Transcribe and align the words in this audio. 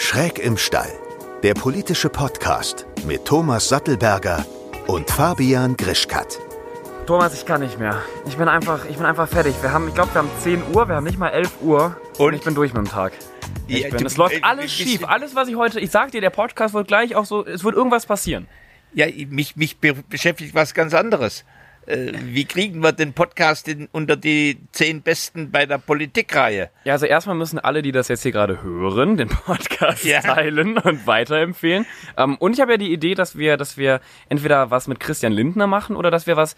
Schräg 0.00 0.38
im 0.38 0.56
Stall, 0.56 0.92
der 1.42 1.54
politische 1.54 2.08
Podcast 2.08 2.86
mit 3.04 3.24
Thomas 3.24 3.68
Sattelberger 3.68 4.46
und 4.86 5.10
Fabian 5.10 5.76
Grischkat. 5.76 6.38
Thomas, 7.04 7.34
ich 7.34 7.44
kann 7.44 7.62
nicht 7.62 7.80
mehr. 7.80 8.00
Ich 8.28 8.36
bin 8.36 8.46
einfach, 8.46 8.84
ich 8.88 8.96
bin 8.96 9.04
einfach 9.04 9.28
fertig. 9.28 9.56
Wir 9.60 9.72
haben, 9.72 9.88
ich 9.88 9.94
glaube, 9.94 10.14
wir 10.14 10.20
haben 10.20 10.30
10 10.38 10.62
Uhr, 10.72 10.88
wir 10.88 10.94
haben 10.94 11.02
nicht 11.02 11.18
mal 11.18 11.30
11 11.30 11.62
Uhr 11.62 11.96
und, 12.16 12.26
und 12.26 12.34
ich 12.34 12.42
bin 12.42 12.54
durch 12.54 12.72
mit 12.72 12.86
dem 12.86 12.88
Tag. 12.88 13.12
Ich 13.66 13.80
ja, 13.80 13.90
bin, 13.90 14.06
es 14.06 14.16
läuft 14.16 14.42
alles 14.44 14.72
schief. 14.72 15.02
Alles, 15.04 15.34
was 15.34 15.48
ich 15.48 15.56
heute, 15.56 15.80
ich 15.80 15.90
sag 15.90 16.12
dir, 16.12 16.20
der 16.20 16.30
Podcast 16.30 16.74
wird 16.74 16.86
gleich 16.86 17.16
auch 17.16 17.26
so, 17.26 17.44
es 17.44 17.64
wird 17.64 17.74
irgendwas 17.74 18.06
passieren. 18.06 18.46
Ja, 18.94 19.06
mich, 19.28 19.56
mich 19.56 19.78
beschäftigt 19.78 20.54
was 20.54 20.74
ganz 20.74 20.94
anderes. 20.94 21.44
Äh, 21.88 22.12
wie 22.22 22.44
kriegen 22.44 22.82
wir 22.82 22.92
den 22.92 23.14
Podcast 23.14 23.66
in, 23.66 23.88
unter 23.92 24.14
die 24.14 24.58
zehn 24.72 25.00
Besten 25.00 25.50
bei 25.50 25.64
der 25.64 25.78
Politikreihe? 25.78 26.68
Ja, 26.84 26.92
also 26.92 27.06
erstmal 27.06 27.34
müssen 27.34 27.58
alle, 27.58 27.80
die 27.80 27.92
das 27.92 28.08
jetzt 28.08 28.22
hier 28.22 28.32
gerade 28.32 28.62
hören, 28.62 29.16
den 29.16 29.28
Podcast 29.28 30.04
ja. 30.04 30.20
teilen 30.20 30.76
und 30.76 31.06
weiterempfehlen. 31.06 31.86
Ähm, 32.18 32.36
und 32.36 32.52
ich 32.52 32.60
habe 32.60 32.72
ja 32.72 32.76
die 32.78 32.92
Idee, 32.92 33.14
dass 33.14 33.38
wir, 33.38 33.56
dass 33.56 33.78
wir 33.78 34.00
entweder 34.28 34.70
was 34.70 34.86
mit 34.86 35.00
Christian 35.00 35.32
Lindner 35.32 35.66
machen 35.66 35.96
oder 35.96 36.10
dass 36.10 36.26
wir 36.26 36.36
was 36.36 36.56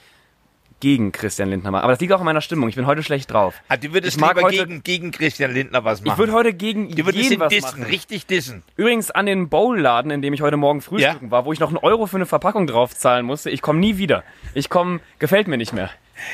gegen 0.81 1.13
Christian 1.13 1.51
Lindner 1.51 1.71
machen. 1.71 1.85
Aber 1.85 1.93
das 1.93 2.01
liegt 2.01 2.13
auch 2.13 2.21
an 2.21 2.25
meiner 2.25 2.41
Stimmung. 2.41 2.69
Ich 2.69 2.75
bin 2.75 2.87
heute 2.87 3.03
schlecht 3.03 3.31
drauf. 3.31 3.55
Ah, 3.69 3.77
du 3.77 3.93
würdest 3.93 4.17
ich 4.17 4.23
lieber 4.23 4.43
heute, 4.43 4.57
gegen, 4.57 4.83
gegen 4.83 5.11
Christian 5.11 5.53
Lindner 5.53 5.85
was 5.85 6.01
machen. 6.01 6.13
Ich 6.13 6.19
würde 6.19 6.33
heute 6.33 6.53
gegen 6.53 6.89
du 6.91 7.05
würdest 7.05 7.31
jeden 7.31 7.43
ihn 7.43 7.49
dissen, 7.49 7.81
machen. 7.81 7.83
richtig 7.85 8.27
dissen. 8.27 8.63
Übrigens 8.77 9.11
an 9.11 9.27
den 9.27 9.49
Bowl-Laden, 9.49 10.11
in 10.11 10.23
dem 10.23 10.35
ich 10.35 10.43
heute 10.43 10.57
Morgen 10.57 10.81
frühstücken 10.81 11.27
ja? 11.27 11.31
war, 11.31 11.45
wo 11.45 11.53
ich 11.53 11.61
noch 11.61 11.69
einen 11.69 11.79
Euro 11.79 12.07
für 12.07 12.17
eine 12.17 12.27
Verpackung 12.27 12.67
draufzahlen 12.67 13.25
musste. 13.25 13.51
Ich 13.51 13.63
komme 13.63 13.79
nie 13.79 13.97
wieder. 13.99 14.25
Ich 14.55 14.69
komme, 14.69 15.01
gefällt 15.19 15.49
mir 15.49 15.57
nicht 15.57 15.73
mehr. 15.73 15.91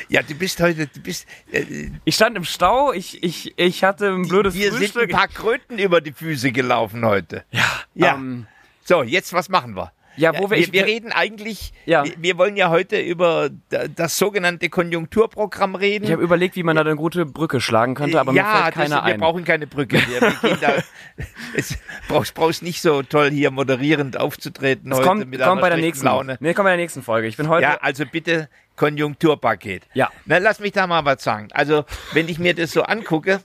Ja, 0.09 0.21
du 0.21 0.33
bist 0.35 0.59
heute, 0.61 0.87
du 0.87 0.99
bist. 1.01 1.27
Äh, 1.51 1.89
ich 2.03 2.15
stand 2.15 2.35
im 2.37 2.43
Stau, 2.43 2.93
ich, 2.93 3.23
ich, 3.23 3.57
ich 3.57 3.83
hatte 3.83 4.09
ein 4.09 4.27
blödes 4.27 4.53
Dir 4.53 4.71
Frühstück. 4.71 4.93
sind 4.93 5.01
ein 5.03 5.09
paar 5.09 5.27
Kröten 5.27 5.79
über 5.79 6.01
die 6.01 6.11
Füße 6.11 6.51
gelaufen 6.51 7.05
heute. 7.05 7.43
Ja. 7.51 7.63
Ja. 7.95 8.13
Ähm, 8.15 8.47
so, 8.83 9.03
jetzt 9.03 9.33
was 9.33 9.49
machen 9.49 9.75
wir? 9.75 9.91
Ja, 10.17 10.37
wo 10.37 10.49
wir, 10.49 10.57
wir, 10.57 10.73
wir 10.73 10.85
reden 10.85 11.11
eigentlich, 11.11 11.73
ja. 11.85 12.03
wir, 12.03 12.13
wir, 12.17 12.37
wollen 12.37 12.57
ja 12.57 12.69
heute 12.69 12.99
über 12.99 13.49
das 13.95 14.17
sogenannte 14.17 14.69
Konjunkturprogramm 14.69 15.75
reden. 15.75 16.05
Ich 16.05 16.11
habe 16.11 16.23
überlegt, 16.23 16.55
wie 16.55 16.63
man 16.63 16.75
da 16.75 16.81
eine 16.81 16.95
gute 16.95 17.25
Brücke 17.25 17.61
schlagen 17.61 17.93
könnte, 17.93 18.19
aber 18.19 18.33
ja, 18.33 18.43
mir 18.43 18.63
fällt 18.63 18.73
keiner 18.73 18.95
das, 18.95 19.05
ein. 19.05 19.11
Wir 19.13 19.17
brauchen 19.19 19.45
keine 19.45 19.67
Brücke. 19.67 19.97
Wir, 19.97 20.21
wir 20.21 20.49
gehen 20.49 20.57
da, 20.59 20.73
es 21.55 21.77
brauchst, 22.07 22.33
brauchst 22.33 22.63
nicht 22.63 22.81
so 22.81 23.03
toll 23.03 23.29
hier 23.29 23.51
moderierend 23.51 24.19
aufzutreten 24.19 24.89
das 24.89 24.99
heute 24.99 25.07
kommt, 25.07 25.29
mit 25.29 25.39
kommt 25.39 25.61
bei 25.61 25.69
der 25.69 25.77
nächsten 25.77 26.05
Laune. 26.05 26.37
Nee, 26.39 26.53
kommt 26.53 26.65
bei 26.65 26.71
der 26.71 26.77
nächsten 26.77 27.03
Folge. 27.03 27.27
Ich 27.27 27.37
bin 27.37 27.47
heute. 27.47 27.63
Ja, 27.63 27.77
also 27.81 28.03
bitte 28.05 28.49
Konjunkturpaket. 28.75 29.83
Ja. 29.93 30.09
Na, 30.25 30.39
lass 30.39 30.59
mich 30.59 30.71
da 30.71 30.87
mal 30.87 31.05
was 31.05 31.23
sagen. 31.23 31.49
Also, 31.53 31.85
wenn 32.13 32.27
ich 32.27 32.39
mir 32.39 32.55
das 32.55 32.71
so 32.71 32.83
angucke, 32.83 33.41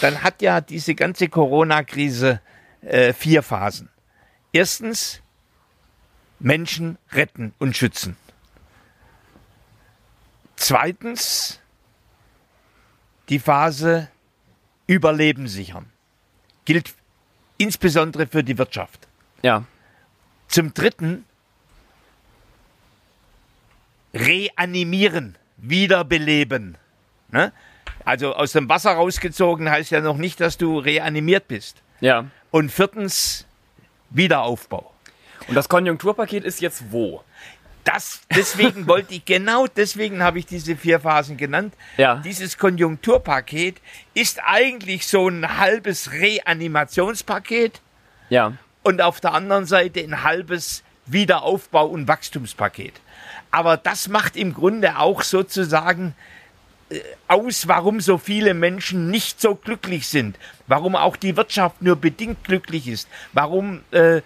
dann 0.00 0.22
hat 0.22 0.40
ja 0.40 0.60
diese 0.60 0.94
ganze 0.94 1.28
Corona-Krise 1.28 2.40
äh, 2.82 3.12
vier 3.12 3.42
Phasen. 3.42 3.90
Erstens 4.52 5.22
Menschen 6.42 6.98
retten 7.12 7.54
und 7.58 7.76
schützen. 7.76 8.16
Zweitens 10.56 11.60
die 13.28 13.38
Phase 13.38 14.08
Überleben 14.86 15.48
sichern. 15.48 15.90
Gilt 16.64 16.94
insbesondere 17.56 18.26
für 18.26 18.44
die 18.44 18.58
Wirtschaft. 18.58 19.08
Ja. 19.42 19.64
Zum 20.48 20.74
Dritten 20.74 21.24
reanimieren, 24.12 25.38
wiederbeleben. 25.56 26.76
Ne? 27.30 27.52
Also 28.04 28.34
aus 28.34 28.52
dem 28.52 28.68
Wasser 28.68 28.92
rausgezogen 28.92 29.70
heißt 29.70 29.90
ja 29.92 30.00
noch 30.00 30.16
nicht, 30.16 30.40
dass 30.40 30.58
du 30.58 30.78
reanimiert 30.78 31.48
bist. 31.48 31.82
Ja. 32.00 32.26
Und 32.50 32.70
viertens 32.70 33.46
Wiederaufbau. 34.10 34.91
Und 35.48 35.54
das 35.54 35.68
Konjunkturpaket 35.68 36.44
ist 36.44 36.60
jetzt 36.60 36.84
wo? 36.90 37.22
Das, 37.84 38.20
deswegen 38.34 38.86
wollte 38.86 39.14
ich, 39.14 39.24
genau 39.24 39.66
deswegen 39.66 40.22
habe 40.22 40.38
ich 40.38 40.46
diese 40.46 40.76
vier 40.76 41.00
Phasen 41.00 41.36
genannt. 41.36 41.74
Ja. 41.96 42.16
Dieses 42.16 42.56
Konjunkturpaket 42.56 43.80
ist 44.14 44.40
eigentlich 44.44 45.06
so 45.06 45.28
ein 45.28 45.58
halbes 45.58 46.12
Reanimationspaket. 46.12 47.80
Ja. 48.30 48.52
Und 48.84 49.02
auf 49.02 49.20
der 49.20 49.34
anderen 49.34 49.66
Seite 49.66 50.00
ein 50.00 50.22
halbes 50.22 50.84
Wiederaufbau- 51.06 51.86
und 51.86 52.06
Wachstumspaket. 52.06 52.94
Aber 53.50 53.76
das 53.76 54.08
macht 54.08 54.36
im 54.36 54.54
Grunde 54.54 54.98
auch 54.98 55.22
sozusagen 55.22 56.14
äh, 56.90 57.00
aus, 57.26 57.66
warum 57.66 58.00
so 58.00 58.16
viele 58.16 58.54
Menschen 58.54 59.10
nicht 59.10 59.40
so 59.40 59.56
glücklich 59.56 60.06
sind, 60.06 60.36
warum 60.68 60.94
auch 60.94 61.16
die 61.16 61.36
Wirtschaft 61.36 61.82
nur 61.82 61.96
bedingt 61.96 62.44
glücklich 62.44 62.86
ist, 62.86 63.08
warum 63.32 63.80
äh, 63.90 64.18
äh, 64.18 64.22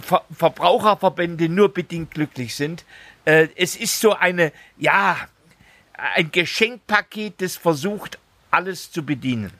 Ver 0.00 0.22
Verbraucherverbände 0.30 1.48
nur 1.48 1.72
bedingt 1.72 2.10
glücklich 2.10 2.54
sind. 2.54 2.84
Äh, 3.24 3.48
es 3.56 3.76
ist 3.76 4.00
so 4.00 4.14
eine, 4.14 4.52
ja, 4.76 5.16
ein 6.14 6.30
Geschenkpaket, 6.30 7.40
das 7.40 7.56
versucht, 7.56 8.18
alles 8.50 8.90
zu 8.90 9.04
bedienen. 9.04 9.52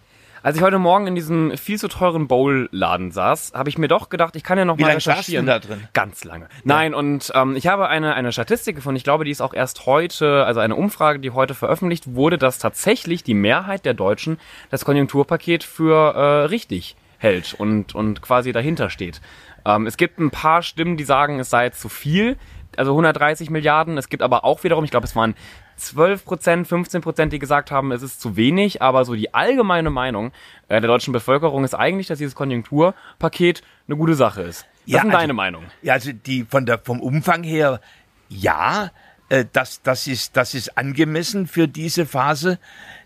Als 0.43 0.57
ich 0.57 0.63
heute 0.63 0.79
Morgen 0.79 1.09
in 1.09 1.15
diesem 1.17 1.57
viel 1.57 1.79
zu 1.79 1.89
teuren 1.89 2.29
Bowl-Laden 2.29 3.11
saß, 3.11 3.53
habe 3.55 3.69
ich 3.69 3.77
mir 3.77 3.89
doch 3.89 4.09
gedacht, 4.09 4.37
ich 4.37 4.45
kann 4.45 4.57
ja 4.57 4.65
noch 4.65 4.79
Wie 4.79 4.83
mal 4.83 4.89
lange 4.89 4.99
recherchieren. 4.99 5.47
da 5.47 5.59
drin? 5.59 5.89
Ganz 5.95 6.25
lange. 6.25 6.45
Ja. 6.45 6.51
Nein, 6.65 6.95
und 6.95 7.33
ähm, 7.35 7.57
ich 7.57 7.67
habe 7.67 7.89
eine, 7.89 8.15
eine 8.15 8.31
Statistik 8.33 8.77
gefunden, 8.77 8.97
ich 8.97 9.05
glaube, 9.05 9.25
die 9.25 9.33
ist 9.33 9.41
auch 9.41 9.53
erst 9.53 9.87
heute, 9.87 10.45
also 10.45 10.61
eine 10.61 10.77
Umfrage, 10.77 11.19
die 11.19 11.33
heute 11.33 11.55
veröffentlicht 11.55 12.15
wurde, 12.15 12.39
dass 12.39 12.59
tatsächlich 12.59 13.25
die 13.25 13.35
Mehrheit 13.35 13.85
der 13.85 13.95
Deutschen 13.95 14.39
das 14.71 14.85
Konjunkturpaket 14.85 15.65
für 15.65 16.15
äh, 16.15 16.45
richtig 16.47 16.97
hält 17.19 17.55
und, 17.55 17.95
und 17.95 18.23
quasi 18.23 18.53
dahinter 18.53 18.91
steht. 18.91 19.21
Ähm, 19.65 19.87
es 19.87 19.97
gibt 19.97 20.19
ein 20.19 20.31
paar 20.31 20.63
Stimmen, 20.63 20.97
die 20.97 21.05
sagen, 21.05 21.41
es 21.41 21.51
sei 21.51 21.71
zu 21.71 21.89
viel, 21.89 22.37
also 22.77 22.93
130 22.93 23.51
Milliarden. 23.51 23.99
Es 23.99 24.09
gibt 24.09 24.23
aber 24.23 24.45
auch 24.45 24.65
wiederum, 24.65 24.85
ich 24.85 24.91
glaube, 24.91 25.07
es 25.07 25.17
waren 25.17 25.35
12 25.77 26.25
Prozent, 26.25 26.69
15 26.69 27.01
Prozent, 27.03 27.33
die 27.33 27.39
gesagt 27.39 27.71
haben, 27.71 27.93
es 27.93 28.03
ist 28.03 28.21
zu 28.21 28.37
wenig, 28.37 28.83
aber 28.83 29.05
so 29.05 29.15
die 29.15 29.35
allgemeine 29.35 29.91
Meinung 29.91 30.33
äh, 30.69 30.81
der 30.81 30.89
deutschen 30.89 31.13
Bevölkerung 31.13 31.65
ist 31.65 31.75
eigentlich, 31.75 32.09
dass 32.09 32.19
dieses 32.19 32.35
Konjunkturpaket 32.35 33.63
eine 33.87 33.97
gute 33.97 34.15
Sache 34.15 34.43
ist. 34.43 34.67
Was 34.85 34.93
ja, 34.93 34.99
ist 34.99 35.05
also, 35.05 35.17
deine 35.19 35.33
Meinung? 35.35 35.65
Ja, 35.83 35.95
also 35.95 36.13
die 36.13 36.45
von 36.45 36.67
der 36.67 36.79
vom 36.79 37.01
Umfang 37.01 37.43
her 37.43 37.81
ja, 38.29 38.91
äh, 39.29 39.45
das, 39.53 39.83
das, 39.83 40.07
ist, 40.07 40.37
das 40.37 40.55
ist 40.55 40.77
angemessen 40.77 41.47
für 41.47 41.69
diese 41.69 42.07
Phase. 42.07 42.59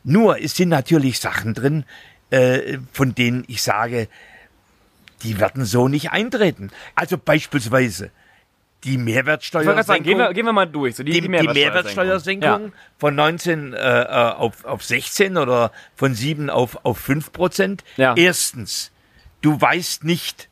Nur 0.04 0.40
es 0.40 0.56
sind 0.56 0.68
natürlich 0.68 1.20
Sachen 1.20 1.54
drin, 1.54 1.84
äh, 2.32 2.78
von 2.92 3.14
denen 3.14 3.44
ich 3.46 3.62
sage, 3.62 4.08
die 5.22 5.38
werden 5.38 5.64
so 5.64 5.88
nicht 5.88 6.10
eintreten. 6.10 6.70
Also 6.94 7.18
beispielsweise 7.18 8.10
die 8.84 8.98
Mehrwertsteuersenkung. 8.98 9.84
Sagen, 9.84 10.02
gehen, 10.02 10.18
wir, 10.18 10.32
gehen 10.32 10.46
wir 10.46 10.52
mal 10.52 10.66
durch. 10.66 10.96
So 10.96 11.04
die, 11.04 11.12
die, 11.12 11.20
die 11.20 11.28
Mehrwertsteuersenkung, 11.28 12.40
Mehrwertsteuersenkung 12.40 12.64
ja. 12.64 12.72
von 12.98 13.14
19 13.14 13.74
äh, 13.74 13.76
auf, 13.76 14.64
auf 14.64 14.82
16 14.82 15.36
oder 15.36 15.70
von 15.94 16.14
7 16.14 16.50
auf, 16.50 16.84
auf 16.84 16.98
5 16.98 17.32
Prozent. 17.32 17.84
Ja. 17.96 18.14
Erstens, 18.16 18.90
du 19.42 19.60
weißt 19.60 20.04
nicht, 20.04 20.48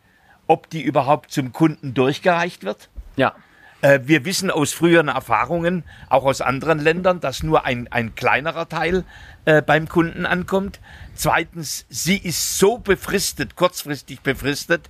ob 0.47 0.71
die 0.71 0.83
überhaupt 0.83 1.33
zum 1.33 1.53
Kunden 1.53 1.95
durchgereicht 1.95 2.63
wird. 2.63 2.91
Ja. 3.17 3.35
Äh, 3.83 4.01
wir 4.05 4.25
wissen 4.25 4.51
aus 4.51 4.73
früheren 4.73 5.09
Erfahrungen, 5.09 5.85
auch 6.09 6.25
aus 6.25 6.41
anderen 6.41 6.79
Ländern, 6.79 7.21
dass 7.21 7.43
nur 7.43 7.65
ein, 7.65 7.89
ein 7.91 8.15
kleinerer 8.15 8.69
Teil 8.69 9.05
äh, 9.45 9.63
beim 9.63 9.89
Kunden 9.89 10.27
ankommt. 10.27 10.81
Zweitens, 11.21 11.85
sie 11.91 12.17
ist 12.17 12.59
so 12.59 12.79
befristet, 12.79 13.55
kurzfristig 13.55 14.21
befristet, 14.23 14.89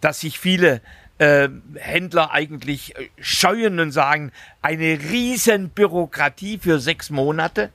dass 0.00 0.20
sich 0.20 0.38
viele 0.38 0.80
äh, 1.18 1.48
Händler 1.74 2.30
eigentlich 2.30 2.94
äh, 2.94 3.08
scheuen 3.20 3.80
und 3.80 3.90
sagen, 3.90 4.30
eine 4.62 5.00
riesen 5.10 5.70
Bürokratie 5.70 6.58
für 6.58 6.78
sechs 6.78 7.10
Monate. 7.10 7.72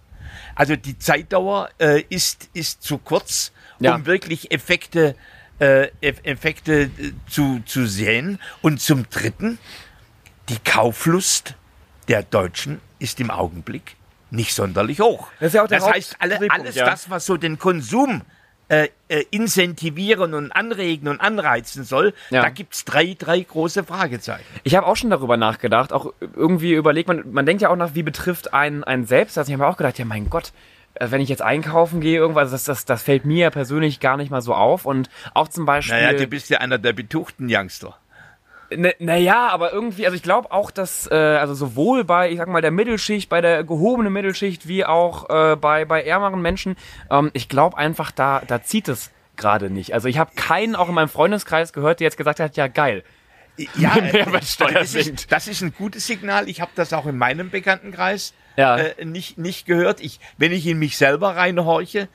Also 0.55 0.77
die 0.77 0.99
Zeitdauer 0.99 1.69
äh, 1.79 2.05
ist, 2.07 2.49
ist 2.53 2.81
zu 2.81 2.97
kurz, 2.97 3.51
um 3.79 3.85
ja. 3.87 4.05
wirklich 4.05 4.51
Effekte, 4.53 5.17
äh, 5.59 5.89
Effekte 5.99 6.83
äh, 6.83 7.11
zu, 7.27 7.61
zu 7.65 7.87
sehen. 7.87 8.39
Und 8.61 8.79
zum 8.79 9.09
Dritten, 9.09 9.59
die 10.47 10.59
Kauflust 10.63 11.55
der 12.07 12.23
Deutschen 12.23 12.79
ist 12.99 13.19
im 13.19 13.29
Augenblick 13.31 13.97
nicht 14.31 14.53
sonderlich 14.53 14.99
hoch. 14.99 15.27
Das, 15.39 15.53
ja 15.53 15.65
das 15.67 15.85
heißt, 15.85 16.15
alle, 16.19 16.39
alles 16.49 16.75
ja. 16.75 16.85
das, 16.85 17.09
was 17.09 17.25
so 17.25 17.37
den 17.37 17.59
Konsum 17.59 18.21
äh, 18.71 18.87
äh, 19.09 19.25
incentivieren 19.31 20.33
und 20.33 20.51
anregen 20.53 21.09
und 21.09 21.19
anreizen 21.19 21.83
soll, 21.83 22.13
ja. 22.29 22.41
da 22.41 22.49
gibt's 22.49 22.85
drei, 22.85 23.15
drei 23.19 23.41
große 23.41 23.83
Fragezeichen. 23.83 24.45
Ich 24.63 24.75
habe 24.75 24.87
auch 24.87 24.95
schon 24.95 25.09
darüber 25.09 25.35
nachgedacht, 25.35 25.91
auch 25.91 26.13
irgendwie 26.35 26.73
überlegt, 26.73 27.09
man, 27.09 27.31
man 27.31 27.45
denkt 27.45 27.61
ja 27.61 27.69
auch 27.69 27.75
nach, 27.75 27.95
wie 27.95 28.03
betrifft 28.03 28.53
einen, 28.53 28.85
einen 28.85 29.05
selbst. 29.05 29.37
Also 29.37 29.49
ich 29.49 29.53
habe 29.53 29.63
mir 29.63 29.69
auch 29.69 29.77
gedacht, 29.77 29.99
ja 29.99 30.05
mein 30.05 30.29
Gott, 30.29 30.53
äh, 30.93 31.11
wenn 31.11 31.19
ich 31.19 31.29
jetzt 31.29 31.41
einkaufen 31.41 31.99
gehe, 31.99 32.17
irgendwas, 32.17 32.51
das, 32.51 32.63
das, 32.63 32.85
das 32.85 33.03
fällt 33.03 33.25
mir 33.25 33.49
persönlich 33.49 33.99
gar 33.99 34.15
nicht 34.15 34.31
mal 34.31 34.41
so 34.41 34.53
auf. 34.53 34.85
Und 34.85 35.09
auch 35.33 35.49
zum 35.49 35.65
Beispiel. 35.65 36.01
Naja, 36.01 36.17
du 36.17 36.27
bist 36.27 36.49
ja 36.49 36.59
einer 36.59 36.77
der 36.77 36.93
betuchten 36.93 37.47
Youngster. 37.49 37.97
Naja, 38.99 39.49
aber 39.49 39.73
irgendwie, 39.73 40.05
also 40.05 40.15
ich 40.15 40.23
glaube 40.23 40.51
auch, 40.51 40.71
dass, 40.71 41.09
äh, 41.11 41.15
also 41.15 41.53
sowohl 41.53 42.03
bei, 42.03 42.31
ich 42.31 42.37
sag 42.37 42.47
mal, 42.47 42.61
der 42.61 42.71
Mittelschicht, 42.71 43.29
bei 43.29 43.41
der 43.41 43.63
gehobenen 43.63 44.13
Mittelschicht, 44.13 44.67
wie 44.67 44.85
auch 44.85 45.29
äh, 45.29 45.55
bei, 45.55 45.85
bei 45.85 46.03
ärmeren 46.03 46.41
Menschen, 46.41 46.77
ähm, 47.09 47.31
ich 47.33 47.49
glaube 47.49 47.77
einfach, 47.77 48.11
da, 48.11 48.41
da 48.47 48.63
zieht 48.63 48.87
es 48.87 49.11
gerade 49.35 49.69
nicht. 49.69 49.93
Also 49.93 50.07
ich 50.07 50.17
habe 50.17 50.31
keinen 50.35 50.75
auch 50.75 50.87
in 50.89 50.95
meinem 50.95 51.09
Freundeskreis 51.09 51.73
gehört, 51.73 51.99
der 51.99 52.05
jetzt 52.05 52.17
gesagt 52.17 52.39
hat, 52.39 52.55
ja 52.55 52.67
geil. 52.67 53.03
Ja, 53.75 53.95
Mehrwertsteuer 54.01 54.71
das, 54.73 54.95
ist, 54.95 55.31
das 55.31 55.47
ist 55.47 55.61
ein 55.61 55.73
gutes 55.77 56.07
Signal. 56.07 56.47
Ich 56.47 56.61
habe 56.61 56.71
das 56.75 56.93
auch 56.93 57.05
in 57.05 57.17
meinem 57.17 57.49
Bekanntenkreis 57.49 58.33
Ja. 58.55 58.77
äh, 58.77 59.05
nicht, 59.05 59.37
nicht 59.37 59.65
gehört. 59.65 59.99
Ich, 60.01 60.19
wenn 60.37 60.51
ich 60.51 60.65
in 60.65 60.79
mich 60.79 60.97
selber 60.97 61.35
reinhorche, 61.35 62.07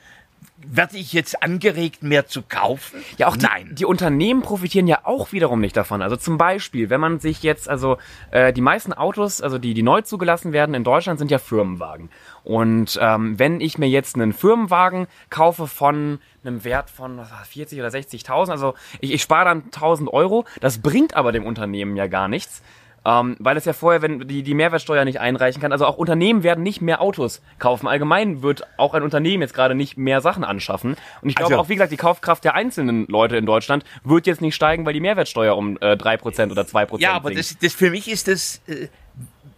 werde 0.65 0.97
ich 0.97 1.13
jetzt 1.13 1.43
angeregt, 1.43 2.03
mehr 2.03 2.27
zu 2.27 2.41
kaufen? 2.41 3.03
Ja, 3.17 3.27
auch 3.27 3.37
die, 3.37 3.45
Nein. 3.45 3.75
die 3.75 3.85
Unternehmen 3.85 4.41
profitieren 4.41 4.87
ja 4.87 5.01
auch 5.03 5.31
wiederum 5.31 5.61
nicht 5.61 5.77
davon. 5.77 6.01
Also 6.01 6.15
zum 6.15 6.37
Beispiel, 6.37 6.89
wenn 6.89 6.99
man 6.99 7.19
sich 7.19 7.43
jetzt, 7.43 7.69
also 7.69 7.97
äh, 8.31 8.51
die 8.53 8.61
meisten 8.61 8.93
Autos, 8.93 9.41
also 9.41 9.57
die, 9.57 9.73
die 9.73 9.83
neu 9.83 10.01
zugelassen 10.01 10.53
werden 10.53 10.73
in 10.73 10.83
Deutschland, 10.83 11.19
sind 11.19 11.31
ja 11.31 11.37
Firmenwagen. 11.37 12.09
Und 12.43 12.97
ähm, 13.01 13.37
wenn 13.37 13.61
ich 13.61 13.77
mir 13.77 13.89
jetzt 13.89 14.15
einen 14.15 14.33
Firmenwagen 14.33 15.07
kaufe 15.29 15.67
von 15.67 16.19
einem 16.43 16.63
Wert 16.63 16.89
von 16.89 17.17
was 17.17 17.31
war 17.31 17.39
das, 17.39 17.49
40 17.49 17.79
oder 17.79 17.89
60.000, 17.89 18.49
also 18.49 18.73
ich, 18.99 19.13
ich 19.13 19.21
spare 19.21 19.45
dann 19.45 19.63
1.000 19.69 20.07
Euro, 20.09 20.45
das 20.59 20.79
bringt 20.79 21.15
aber 21.15 21.31
dem 21.31 21.45
Unternehmen 21.45 21.95
ja 21.95 22.07
gar 22.07 22.27
nichts. 22.27 22.63
Ähm, 23.09 23.37
weil 23.39 23.55
es 23.55 23.63
ja 23.63 23.71
vorher, 23.71 24.01
wenn 24.01 24.27
die, 24.27 24.43
die 24.43 24.53
Mehrwertsteuer 24.53 25.05
nicht 25.05 25.21
einreichen 25.21 25.61
kann, 25.61 25.71
also 25.71 25.85
auch 25.85 25.95
Unternehmen 25.97 26.43
werden 26.43 26.61
nicht 26.61 26.81
mehr 26.81 26.99
Autos 26.99 27.41
kaufen. 27.57 27.87
Allgemein 27.87 28.41
wird 28.41 28.63
auch 28.75 28.93
ein 28.93 29.01
Unternehmen 29.01 29.41
jetzt 29.43 29.53
gerade 29.53 29.75
nicht 29.75 29.95
mehr 29.97 30.19
Sachen 30.19 30.43
anschaffen. 30.43 30.97
Und 31.21 31.29
ich 31.29 31.35
glaube 31.35 31.53
Also- 31.53 31.63
auch, 31.63 31.69
wie 31.69 31.75
gesagt, 31.75 31.93
die 31.93 31.97
Kaufkraft 31.97 32.43
der 32.43 32.55
einzelnen 32.55 33.07
Leute 33.07 33.37
in 33.37 33.45
Deutschland 33.45 33.85
wird 34.03 34.27
jetzt 34.27 34.41
nicht 34.41 34.55
steigen, 34.55 34.85
weil 34.85 34.91
die 34.91 34.99
Mehrwertsteuer 34.99 35.55
um 35.55 35.77
äh, 35.77 35.95
3% 35.95 36.51
oder 36.51 36.63
2% 36.65 36.99
Ja, 37.01 37.13
aber 37.13 37.29
sinkt. 37.29 37.39
das, 37.39 37.57
das 37.59 37.73
für 37.73 37.91
mich 37.91 38.11
ist 38.11 38.27
das 38.27 38.61
äh, 38.67 38.89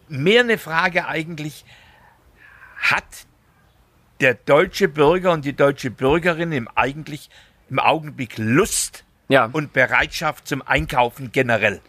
mehr 0.10 0.42
eine 0.42 0.60
Frage 0.60 1.08
eigentlich, 1.08 1.66
hat 2.78 3.04
der 4.22 4.36
deutsche 4.36 4.88
Bürger 4.88 5.32
und 5.32 5.44
die 5.44 5.54
deutsche 5.54 5.90
Bürgerin 5.90 6.52
im 6.52 6.68
eigentlich 6.76 7.32
im 7.72 7.80
Augenblick 7.80 8.38
Lust 8.38 9.06
Ja. 9.28 9.50
und 9.52 9.74
Bereitschaft 9.74 10.48
zum 10.48 10.62
Einkaufen 10.62 11.32
generell? 11.32 11.82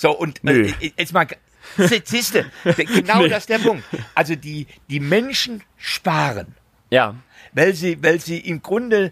So, 0.00 0.12
und 0.16 0.42
Nö. 0.42 0.72
äh, 0.80 0.92
jetzt 0.96 1.12
mal, 1.12 1.26
Sie- 1.76 2.00
siehste, 2.02 2.46
genau 2.64 3.26
das 3.28 3.40
ist 3.42 3.50
der 3.50 3.58
Punkt. 3.58 3.84
Also 4.14 4.34
die, 4.34 4.66
die 4.88 4.98
Menschen 4.98 5.62
sparen 5.76 6.54
ja, 6.88 7.14
weil 7.52 7.74
sie, 7.74 8.02
weil 8.02 8.18
sie 8.18 8.38
im 8.38 8.62
Grunde 8.62 9.04
äh, 9.06 9.10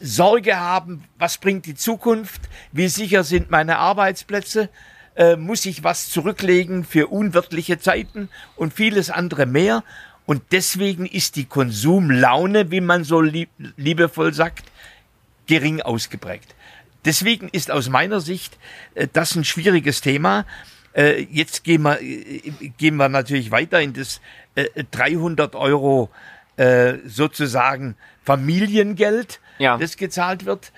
Sorge 0.00 0.58
haben, 0.58 1.04
was 1.18 1.36
bringt 1.36 1.66
die 1.66 1.74
Zukunft, 1.74 2.40
wie 2.72 2.88
sicher 2.88 3.22
sind 3.22 3.50
meine 3.50 3.76
Arbeitsplätze, 3.76 4.70
äh, 5.14 5.36
muss 5.36 5.66
ich 5.66 5.84
was 5.84 6.08
zurücklegen 6.08 6.84
für 6.84 7.08
unwirtliche 7.08 7.78
Zeiten 7.78 8.30
und 8.56 8.72
vieles 8.72 9.10
andere 9.10 9.44
mehr. 9.44 9.84
Und 10.24 10.42
deswegen 10.52 11.04
ist 11.04 11.36
die 11.36 11.44
Konsumlaune, 11.44 12.70
wie 12.70 12.80
man 12.80 13.04
so 13.04 13.20
lieb, 13.20 13.50
liebevoll 13.76 14.32
sagt, 14.32 14.64
gering 15.46 15.82
ausgeprägt. 15.82 16.54
Deswegen 17.04 17.48
ist 17.50 17.70
aus 17.70 17.88
meiner 17.88 18.20
Sicht 18.20 18.58
äh, 18.94 19.06
das 19.12 19.34
ein 19.34 19.44
schwieriges 19.44 20.00
Thema. 20.00 20.46
Äh, 20.94 21.22
jetzt 21.30 21.64
gehen 21.64 21.82
wir, 21.82 22.00
äh, 22.00 22.40
gehen 22.78 22.96
wir 22.96 23.08
natürlich 23.08 23.50
weiter 23.50 23.80
in 23.80 23.92
das 23.92 24.20
äh, 24.54 24.84
300 24.90 25.54
Euro 25.54 26.10
äh, 26.56 26.94
sozusagen 27.06 27.96
Familiengeld, 28.22 29.40
Ja. 29.58 29.76
das 29.76 29.96
gezahlt 29.96 30.44
wird. 30.44 30.72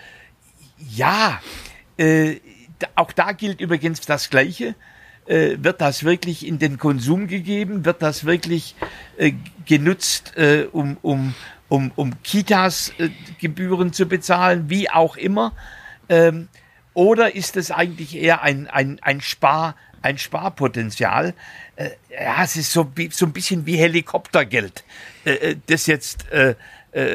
Ja, 0.79 1.41
äh, 1.99 2.37
auch 2.95 3.13
da 3.13 3.33
gilt 3.33 3.61
übrigens 3.61 4.01
das 4.03 4.31
Gleiche. 4.31 4.75
Äh, 5.27 5.57
wird 5.61 5.81
das 5.81 6.05
wirklich 6.05 6.47
in 6.47 6.59
den 6.59 6.79
Konsum 6.79 7.27
gegeben? 7.27 7.85
Wird 7.85 8.01
das 8.03 8.25
wirklich 8.25 8.75
äh, 9.17 9.33
genutzt, 9.67 10.37
äh, 10.37 10.67
um, 10.71 10.97
um, 11.03 11.35
um, 11.69 11.91
um 11.97 12.23
Kitas 12.23 12.93
äh, 12.99 13.09
Gebühren 13.41 13.93
zu 13.93 14.07
bezahlen, 14.07 14.71
wie 14.71 14.89
auch 14.91 15.17
immer? 15.17 15.53
Ähm, 16.09 16.49
oder 16.95 17.35
ist 17.35 17.57
es 17.57 17.71
eigentlich 17.71 18.17
eher 18.17 18.43
ein, 18.43 18.69
ein, 18.69 18.99
ein, 19.03 19.21
Spar, 19.21 19.77
ein 20.03 20.19
Sparpotenzial? 20.19 21.35
Äh, 21.77 21.91
ja, 22.11 22.43
es 22.43 22.57
ist 22.57 22.73
so, 22.73 22.91
so 23.11 23.27
ein 23.27 23.33
bisschen 23.33 23.67
wie 23.67 23.77
Helikoptergeld, 23.77 24.85
äh, 25.27 25.31
äh, 25.51 25.57
das 25.67 25.87
jetzt 25.87 26.31
äh, 26.33 26.55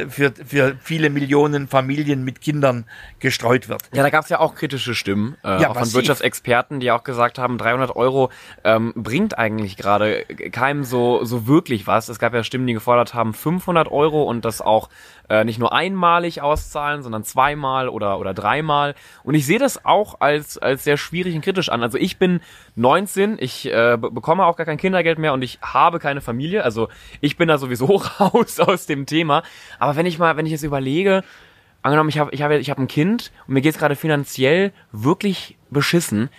für, 0.10 0.31
für 0.46 0.75
viele 0.84 1.10
Millionen 1.10 1.68
Familien 1.68 2.24
mit 2.24 2.40
Kindern 2.40 2.86
gestreut 3.18 3.68
wird. 3.68 3.81
Ja, 3.96 4.04
da 4.04 4.12
gab 4.12 4.25
es 4.25 4.30
ja 4.30 4.40
auch 4.40 4.54
kritische 4.54 4.94
Stimmen, 4.94 5.38
äh, 5.44 5.60
Ja, 5.60 5.69
auch 5.72 5.74
von. 5.75 5.92
Wirtschaftsexperten, 5.96 6.80
die 6.80 6.92
auch 6.92 7.04
gesagt 7.04 7.40
haben, 7.40 7.58
300 7.58 7.96
Euro 7.96 8.30
ähm, 8.63 8.94
bringt 8.96 9.40
eigentlich 9.40 9.78
gerade 9.78 10.24
keinem 10.52 10.84
so, 10.84 11.24
so 11.25 11.48
wirklich 11.48 11.88
was. 11.88 12.10
Es 12.10 12.19
gab 12.19 12.31
ja 12.36 12.44
Stimmen, 12.44 12.68
die 12.68 12.74
gefordert 12.74 13.16
haben, 13.16 13.34
500 13.34 13.88
Euro 13.90 14.22
und 14.22 14.46
das 14.46 14.62
auch 14.62 14.90
äh, 15.30 15.46
nicht 15.46 15.58
nur 15.58 15.74
einmalig 15.74 16.44
auszahlen, 16.44 17.02
sondern 17.02 17.24
zweimal 17.24 17.90
oder, 17.90 18.19
oder 18.19 18.36
dreimal. 18.36 18.94
Und 19.24 19.34
ich 19.34 19.48
sehe 19.48 19.58
das 19.60 19.84
auch 19.84 20.19
als, 20.19 20.60
als 20.60 20.84
sehr 20.84 20.98
schwierig 20.98 21.34
und 21.34 21.42
kritisch 21.42 21.69
an. 21.69 21.81
Also 21.81 21.98
ich 21.98 22.19
bin 22.19 22.42
19, 22.75 23.38
ich 23.40 23.66
äh, 23.66 23.98
be- 24.00 24.12
bekomme 24.12 24.46
auch 24.46 24.58
gar 24.58 24.66
kein 24.66 24.78
Kindergeld 24.78 25.18
mehr 25.18 25.34
und 25.34 25.42
ich 25.42 25.58
habe 25.62 25.98
keine 26.00 26.22
Familie. 26.22 26.63
Also 26.63 26.90
ich 27.19 27.36
bin 27.38 27.48
da 27.48 27.58
sowieso 27.58 27.98
raus 28.19 28.59
aus 28.59 28.86
dem 28.86 29.06
Thema. 29.06 29.44
Aber 29.80 29.95
wenn 29.95 30.06
ich 30.06 30.19
mal, 30.19 30.38
wenn 30.38 30.45
ich 30.45 30.51
jetzt 30.51 30.63
überlege, 30.63 31.24
angenommen, 31.81 32.09
ich 32.09 32.19
habe 32.19 32.31
ich 32.31 32.42
hab, 32.42 32.51
ich 32.51 32.69
hab 32.69 32.77
ein 32.77 32.88
Kind 32.88 33.31
und 33.48 33.53
mir 33.53 33.62
geht's 33.62 33.77
gerade 33.77 33.95
finanziell 33.95 34.71
wirklich 34.92 35.57
beschissen, 35.69 36.30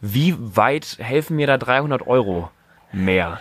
wie 0.00 0.34
weit 0.38 0.98
helfen 0.98 1.36
mir 1.36 1.46
da 1.46 1.58
300 1.58 2.06
Euro 2.06 2.50
mehr? 2.92 3.40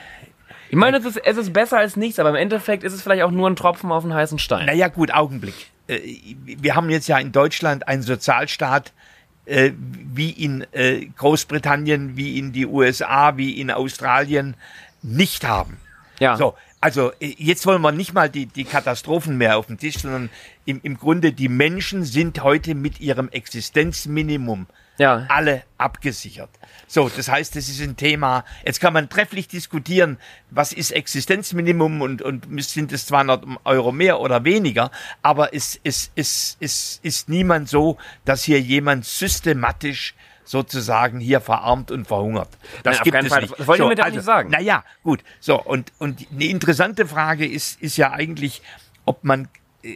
Ich 0.70 0.78
meine, 0.78 0.98
es 0.98 1.06
ist, 1.06 1.18
es 1.18 1.38
ist 1.38 1.52
besser 1.52 1.80
als 1.80 1.98
nichts, 1.98 2.18
aber 2.20 2.30
im 2.30 2.36
Endeffekt 2.36 2.84
ist 2.84 2.94
es 2.94 3.02
vielleicht 3.02 3.24
auch 3.24 3.32
nur 3.32 3.50
ein 3.50 3.58
Tropfen 3.58 3.92
auf 3.92 4.04
einen 4.06 4.14
heißen 4.14 4.40
Stein. 4.40 4.68
Naja, 4.68 4.88
gut, 4.88 5.14
Augenblick. 5.14 5.70
Äh, 5.88 6.00
Wir 6.46 6.76
haben 6.76 6.90
jetzt 6.90 7.08
ja 7.08 7.18
in 7.18 7.34
Deutschland 7.34 7.88
einen 7.88 8.04
Sozialstaat 8.04 8.94
äh, 9.46 9.72
wie 9.76 10.30
in 10.30 10.66
äh, 10.72 11.08
Großbritannien, 11.18 12.16
wie 12.16 12.40
in 12.40 12.54
die 12.54 12.66
USA, 12.66 13.36
wie 13.36 13.60
in 13.60 13.70
Australien 13.70 14.56
nicht 15.02 15.46
haben. 15.46 15.78
Ja. 16.20 16.38
So, 16.38 16.56
also 16.82 17.12
äh, 17.20 17.36
jetzt 17.38 17.66
wollen 17.66 17.82
wir 17.82 17.92
nicht 17.92 18.14
mal 18.14 18.30
die, 18.30 18.48
die 18.48 18.66
Katastrophen 18.66 19.38
mehr 19.38 19.58
auf 19.58 19.68
dem 19.68 19.78
Tisch, 19.78 20.00
sondern 20.00 20.30
im, 20.66 20.80
im 20.84 20.98
Grunde 20.98 21.32
die 21.32 21.48
Menschen 21.48 22.04
sind 22.04 22.44
heute 22.44 22.76
mit 22.76 23.00
ihrem 23.00 23.30
Existenzminimum 23.30 24.68
Ja. 24.98 25.26
alle 25.30 25.64
abgesichert. 25.78 26.50
So, 26.88 27.10
das 27.10 27.30
heißt, 27.30 27.56
das 27.56 27.70
ist 27.70 27.82
ein 27.82 27.96
Thema. 27.98 28.44
Jetzt 28.66 28.80
kann 28.82 28.94
man 28.94 29.10
trefflich 29.10 29.48
diskutieren, 29.48 30.18
was 30.50 30.74
ist 30.74 30.92
Existenzminimum 30.92 32.02
und, 32.02 32.22
und 32.22 32.46
sind 32.64 32.92
es 32.92 33.06
200 33.06 33.46
Euro 33.64 33.92
mehr 33.92 34.20
oder 34.20 34.44
weniger. 34.44 34.92
Aber 35.22 35.54
es, 35.54 35.80
es, 35.84 36.12
es, 36.16 36.58
es 36.60 37.00
ist 37.04 37.30
niemand 37.30 37.70
so, 37.70 37.98
dass 38.26 38.44
hier 38.44 38.60
jemand 38.60 39.06
systematisch 39.06 40.16
sozusagen 40.44 41.20
hier 41.20 41.42
verarmt 41.42 41.92
und 41.92 42.08
verhungert. 42.08 42.50
Das 42.84 42.98
Nein, 42.98 43.04
gibt 43.04 43.18
es 43.18 43.28
Fall. 43.28 43.42
nicht. 43.42 43.60
Das 43.60 43.68
wollte 43.68 43.84
ich 43.84 43.90
damit 43.90 44.04
auch 44.04 44.16
nicht 44.16 44.24
sagen. 44.24 44.50
Naja, 44.50 44.84
gut. 45.04 45.24
So, 45.40 45.62
und, 45.62 45.92
und 46.00 46.28
eine 46.32 46.46
interessante 46.46 47.08
Frage 47.08 47.48
ist, 47.48 47.82
ist 47.82 47.98
ja 47.98 48.12
eigentlich, 48.12 48.62
ob 49.06 49.24
man 49.24 49.48
äh, 49.84 49.96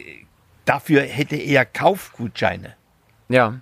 dafür 0.64 1.02
hätte 1.02 1.36
eher 1.36 1.64
Kaufgutscheine. 1.64 2.74
Ja. 3.28 3.60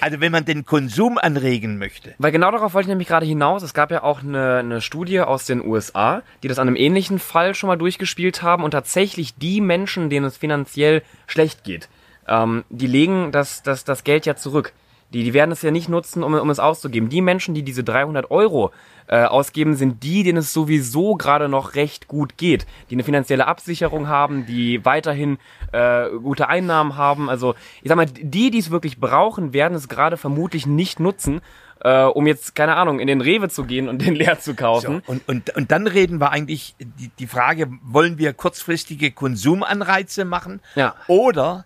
Also 0.00 0.20
wenn 0.20 0.30
man 0.30 0.44
den 0.44 0.66
Konsum 0.66 1.18
anregen 1.18 1.78
möchte. 1.78 2.14
Weil 2.18 2.32
genau 2.32 2.50
darauf 2.50 2.74
wollte 2.74 2.84
ich 2.84 2.90
nämlich 2.90 3.08
gerade 3.08 3.24
hinaus. 3.24 3.62
Es 3.62 3.72
gab 3.72 3.90
ja 3.90 4.02
auch 4.02 4.22
eine, 4.22 4.58
eine 4.58 4.80
Studie 4.82 5.20
aus 5.20 5.46
den 5.46 5.64
USA, 5.64 6.22
die 6.42 6.48
das 6.48 6.58
an 6.58 6.68
einem 6.68 6.76
ähnlichen 6.76 7.18
Fall 7.18 7.54
schon 7.54 7.68
mal 7.68 7.76
durchgespielt 7.76 8.42
haben 8.42 8.62
und 8.62 8.72
tatsächlich 8.72 9.36
die 9.36 9.60
Menschen, 9.60 10.10
denen 10.10 10.26
es 10.26 10.36
finanziell 10.36 11.02
schlecht 11.26 11.64
geht, 11.64 11.88
ähm, 12.28 12.64
die 12.68 12.86
legen 12.86 13.32
das, 13.32 13.62
das, 13.62 13.84
das 13.84 14.04
Geld 14.04 14.26
ja 14.26 14.36
zurück. 14.36 14.72
Die, 15.12 15.22
die 15.22 15.34
werden 15.34 15.52
es 15.52 15.62
ja 15.62 15.70
nicht 15.70 15.88
nutzen, 15.88 16.22
um, 16.22 16.34
um 16.34 16.50
es 16.50 16.58
auszugeben. 16.58 17.08
Die 17.08 17.22
Menschen, 17.22 17.54
die 17.54 17.62
diese 17.62 17.84
300 17.84 18.30
Euro 18.30 18.72
äh, 19.06 19.22
ausgeben, 19.24 19.76
sind 19.76 20.02
die, 20.02 20.24
denen 20.24 20.38
es 20.38 20.52
sowieso 20.52 21.14
gerade 21.14 21.48
noch 21.48 21.74
recht 21.76 22.08
gut 22.08 22.36
geht, 22.36 22.66
die 22.90 22.96
eine 22.96 23.04
finanzielle 23.04 23.46
Absicherung 23.46 24.08
haben, 24.08 24.46
die 24.46 24.84
weiterhin 24.84 25.38
äh, 25.72 26.08
gute 26.10 26.48
Einnahmen 26.48 26.96
haben. 26.96 27.30
Also 27.30 27.54
ich 27.82 27.88
sag 27.88 27.96
mal, 27.96 28.06
die, 28.06 28.50
die 28.50 28.58
es 28.58 28.70
wirklich 28.70 28.98
brauchen, 28.98 29.52
werden 29.52 29.74
es 29.74 29.88
gerade 29.88 30.16
vermutlich 30.16 30.66
nicht 30.66 30.98
nutzen, 30.98 31.40
äh, 31.80 32.02
um 32.02 32.26
jetzt, 32.26 32.56
keine 32.56 32.74
Ahnung, 32.74 32.98
in 32.98 33.06
den 33.06 33.20
Rewe 33.20 33.48
zu 33.48 33.62
gehen 33.64 33.88
und 33.88 34.04
den 34.04 34.16
leer 34.16 34.40
zu 34.40 34.54
kaufen. 34.56 35.02
So, 35.06 35.12
und, 35.12 35.28
und, 35.28 35.54
und 35.54 35.70
dann 35.70 35.86
reden 35.86 36.20
wir 36.20 36.30
eigentlich 36.32 36.74
die, 36.80 37.10
die 37.16 37.26
Frage, 37.28 37.68
wollen 37.84 38.18
wir 38.18 38.32
kurzfristige 38.32 39.12
Konsumanreize 39.12 40.24
machen 40.24 40.60
Ja. 40.74 40.94
oder 41.06 41.64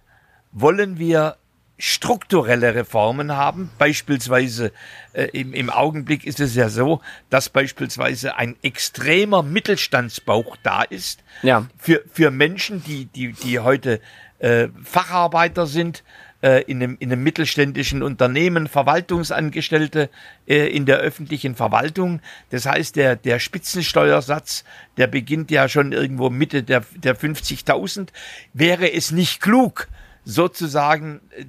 wollen 0.52 0.98
wir 0.98 1.36
strukturelle 1.80 2.74
Reformen 2.74 3.36
haben? 3.36 3.70
Beispielsweise 3.78 4.72
äh, 5.12 5.24
im, 5.32 5.52
im 5.52 5.70
Augenblick 5.70 6.24
ist 6.24 6.40
es 6.40 6.54
ja 6.54 6.68
so, 6.68 7.00
dass 7.30 7.48
beispielsweise 7.48 8.36
ein 8.36 8.56
extremer 8.62 9.42
Mittelstandsbauch 9.42 10.56
da 10.62 10.82
ist 10.82 11.22
Ja. 11.42 11.66
für, 11.78 12.02
für 12.12 12.30
Menschen, 12.30 12.82
die, 12.84 13.06
die, 13.06 13.32
die 13.32 13.58
heute 13.58 14.00
äh, 14.38 14.68
Facharbeiter 14.84 15.66
sind, 15.66 16.02
äh, 16.42 16.62
in, 16.62 16.82
einem, 16.82 16.96
in 17.00 17.12
einem 17.12 17.22
mittelständischen 17.22 18.02
Unternehmen, 18.02 18.66
Verwaltungsangestellte 18.66 20.08
äh, 20.46 20.66
in 20.68 20.86
der 20.86 20.96
öffentlichen 20.98 21.54
Verwaltung. 21.54 22.20
Das 22.48 22.64
heißt, 22.66 22.96
der, 22.96 23.16
der 23.16 23.38
Spitzensteuersatz, 23.38 24.64
der 24.96 25.06
beginnt 25.06 25.50
ja 25.50 25.68
schon 25.68 25.92
irgendwo 25.92 26.30
Mitte 26.30 26.62
der, 26.62 26.82
der 26.94 27.14
50.000. 27.16 28.08
Wäre 28.54 28.90
es 28.90 29.10
nicht 29.10 29.40
klug, 29.42 29.88
sozusagen 30.24 31.20
äh, 31.36 31.44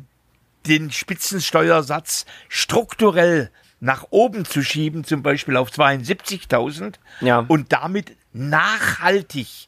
den 0.67 0.91
Spitzensteuersatz 0.91 2.25
strukturell 2.49 3.49
nach 3.79 4.07
oben 4.11 4.45
zu 4.45 4.61
schieben, 4.61 5.03
zum 5.03 5.23
Beispiel 5.23 5.57
auf 5.57 5.69
72.000 5.71 6.95
Ja. 7.21 7.39
und 7.47 7.71
damit 7.73 8.15
nachhaltig 8.33 9.67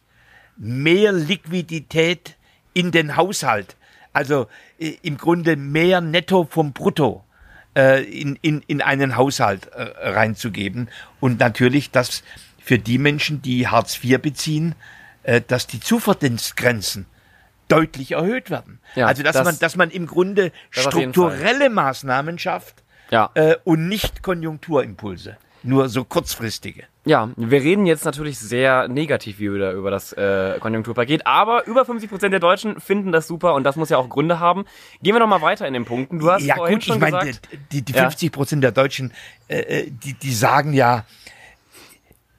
mehr 0.57 1.12
Liquidität 1.12 2.38
in 2.73 2.91
den 2.91 3.15
Haushalt, 3.17 3.75
also 4.13 4.47
äh, 4.79 4.97
im 5.01 5.17
Grunde 5.17 5.55
mehr 5.55 6.00
Netto 6.01 6.47
vom 6.50 6.73
Brutto 6.73 7.23
äh, 7.75 8.03
in, 8.03 8.38
in, 8.41 8.62
in 8.67 8.81
einen 8.81 9.15
Haushalt 9.17 9.67
äh, 9.73 9.81
reinzugeben 10.09 10.89
und 11.19 11.39
natürlich, 11.39 11.89
dass 11.91 12.23
für 12.59 12.77
die 12.79 12.97
Menschen, 13.00 13.41
die 13.41 13.67
Hartz 13.67 14.00
IV 14.03 14.21
beziehen, 14.21 14.75
äh, 15.23 15.41
dass 15.45 15.65
die 15.67 15.79
Zuverdienstgrenzen 15.79 17.07
deutlich 17.67 18.12
erhöht 18.12 18.50
werden. 18.50 18.79
Ja, 18.96 19.08
also 19.08 19.24
dass 19.24 19.34
das- 19.36 19.46
man, 19.46 19.60
dass 19.60 19.75
man 19.75 19.89
im 19.89 20.08
Grunde 20.08 20.51
strukturelle 20.70 21.70
Maßnahmen 21.70 22.38
schafft 22.39 22.84
Ja. 23.12 23.29
äh, 23.34 23.55
und 23.63 23.88
nicht 23.88 24.22
Konjunkturimpulse, 24.24 25.38
nur 25.63 25.89
so 25.89 26.03
kurzfristige. 26.03 26.84
Ja, 27.05 27.29
wir 27.36 27.62
reden 27.62 27.86
jetzt 27.86 28.05
natürlich 28.05 28.39
sehr 28.39 28.88
negativ 28.88 29.39
wieder 29.39 29.74
über 29.74 29.91
das 29.91 30.13
äh, 30.13 30.58
Konjunkturpaket, 30.62 31.27
aber 31.27 31.65
über 31.65 31.84
50 31.84 32.10
Prozent 32.10 32.32
der 32.32 32.39
Deutschen 32.39 32.79
finden 32.79 33.12
das 33.12 33.27
super 33.27 33.55
und 33.55 33.65
das 33.65 33.75
muss 33.75 33.89
ja 33.89 33.98
auch 33.98 34.08
Gründe 34.08 34.39
haben. 34.39 34.63
Gehen 35.01 35.13
wir 35.13 35.20
noch 35.20 35.27
mal 35.27 35.41
weiter 35.41 35.67
in 35.67 35.74
den 35.74 35.84
Punkten. 35.84 36.20
Du 36.20 36.32
hast 36.32 36.43
ja 36.46 36.55
vorhin 36.55 36.75
gut, 36.75 36.86
schon 36.86 36.96
ich 36.96 37.01
meine, 37.01 37.20
gesagt, 37.20 37.50
die, 37.74 37.82
die 37.82 37.91
Ja. 37.91 38.03
50 38.03 38.32
Prozent 38.32 38.63
der 38.63 38.72
Deutschen, 38.72 39.12
äh, 39.50 39.60
äh, 39.60 39.91
die, 39.91 40.13
die 40.13 40.34
sagen 40.34 40.72
ja, 40.72 41.03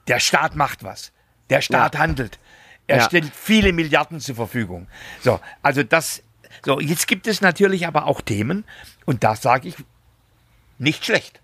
der 0.09 0.19
Staat 0.19 0.57
macht 0.57 0.83
was, 0.85 1.13
der 1.51 1.61
Staat 1.61 1.99
handelt, 1.99 2.39
er 2.87 2.99
Ja. 2.99 3.05
stellt 3.05 3.27
viele 3.35 3.73
Milliarden 3.73 4.21
zur 4.21 4.35
Verfügung. 4.35 4.87
So, 5.21 5.41
also 5.63 5.83
das, 5.83 6.23
so 6.65 6.81
jetzt 6.81 7.07
gibt 7.09 7.27
es 7.27 7.41
natürlich 7.41 7.87
aber 7.87 8.07
auch 8.07 8.21
Themen 8.21 8.65
und 9.07 9.25
da 9.25 9.37
sage 9.37 9.69
ich 9.69 9.77
nicht 10.79 11.05
schlecht. 11.05 11.41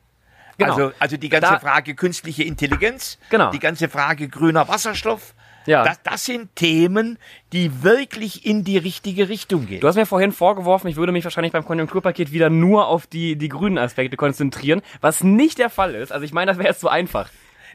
Genau. 0.58 0.72
Also, 0.74 0.92
also 0.98 1.16
die 1.16 1.28
ganze 1.30 1.52
Da- 1.52 1.58
Frage 1.60 1.94
künstliche 1.94 2.42
Intelligenz, 2.44 3.18
Genau. 3.30 3.50
die 3.50 3.58
ganze 3.58 3.88
Frage 3.88 4.28
grüner 4.28 4.68
Wasserstoff, 4.68 5.34
Ja. 5.64 5.84
das, 5.84 6.02
das 6.02 6.24
sind 6.26 6.54
Themen, 6.54 7.18
die 7.54 7.82
wirklich 7.82 8.44
in 8.44 8.62
die 8.64 8.76
richtige 8.76 9.30
Richtung 9.30 9.66
gehen. 9.66 9.80
du 9.80 9.88
hast 9.88 9.96
mir 9.96 10.04
vorhin 10.04 10.32
vorgeworfen, 10.32 10.88
ich 10.88 10.96
würde 10.96 11.12
mich 11.12 11.24
wahrscheinlich 11.24 11.52
beim 11.52 11.64
Konjunkturpaket 11.64 12.32
wieder 12.32 12.50
nur 12.50 12.88
auf 12.88 13.06
die, 13.06 13.36
die 13.36 13.48
grünen 13.48 13.78
Aspekte 13.78 14.18
konzentrieren, 14.18 14.82
was 15.00 15.24
nicht 15.24 15.56
der 15.58 15.70
Fall 15.70 15.94
ist. 15.94 16.12
Also 16.12 16.24
ich 16.26 16.32
meine, 16.32 16.50
das 16.50 16.58
wäre 16.58 16.68
jetzt 16.68 16.80
zu 16.80 16.88
einfach. 16.90 17.30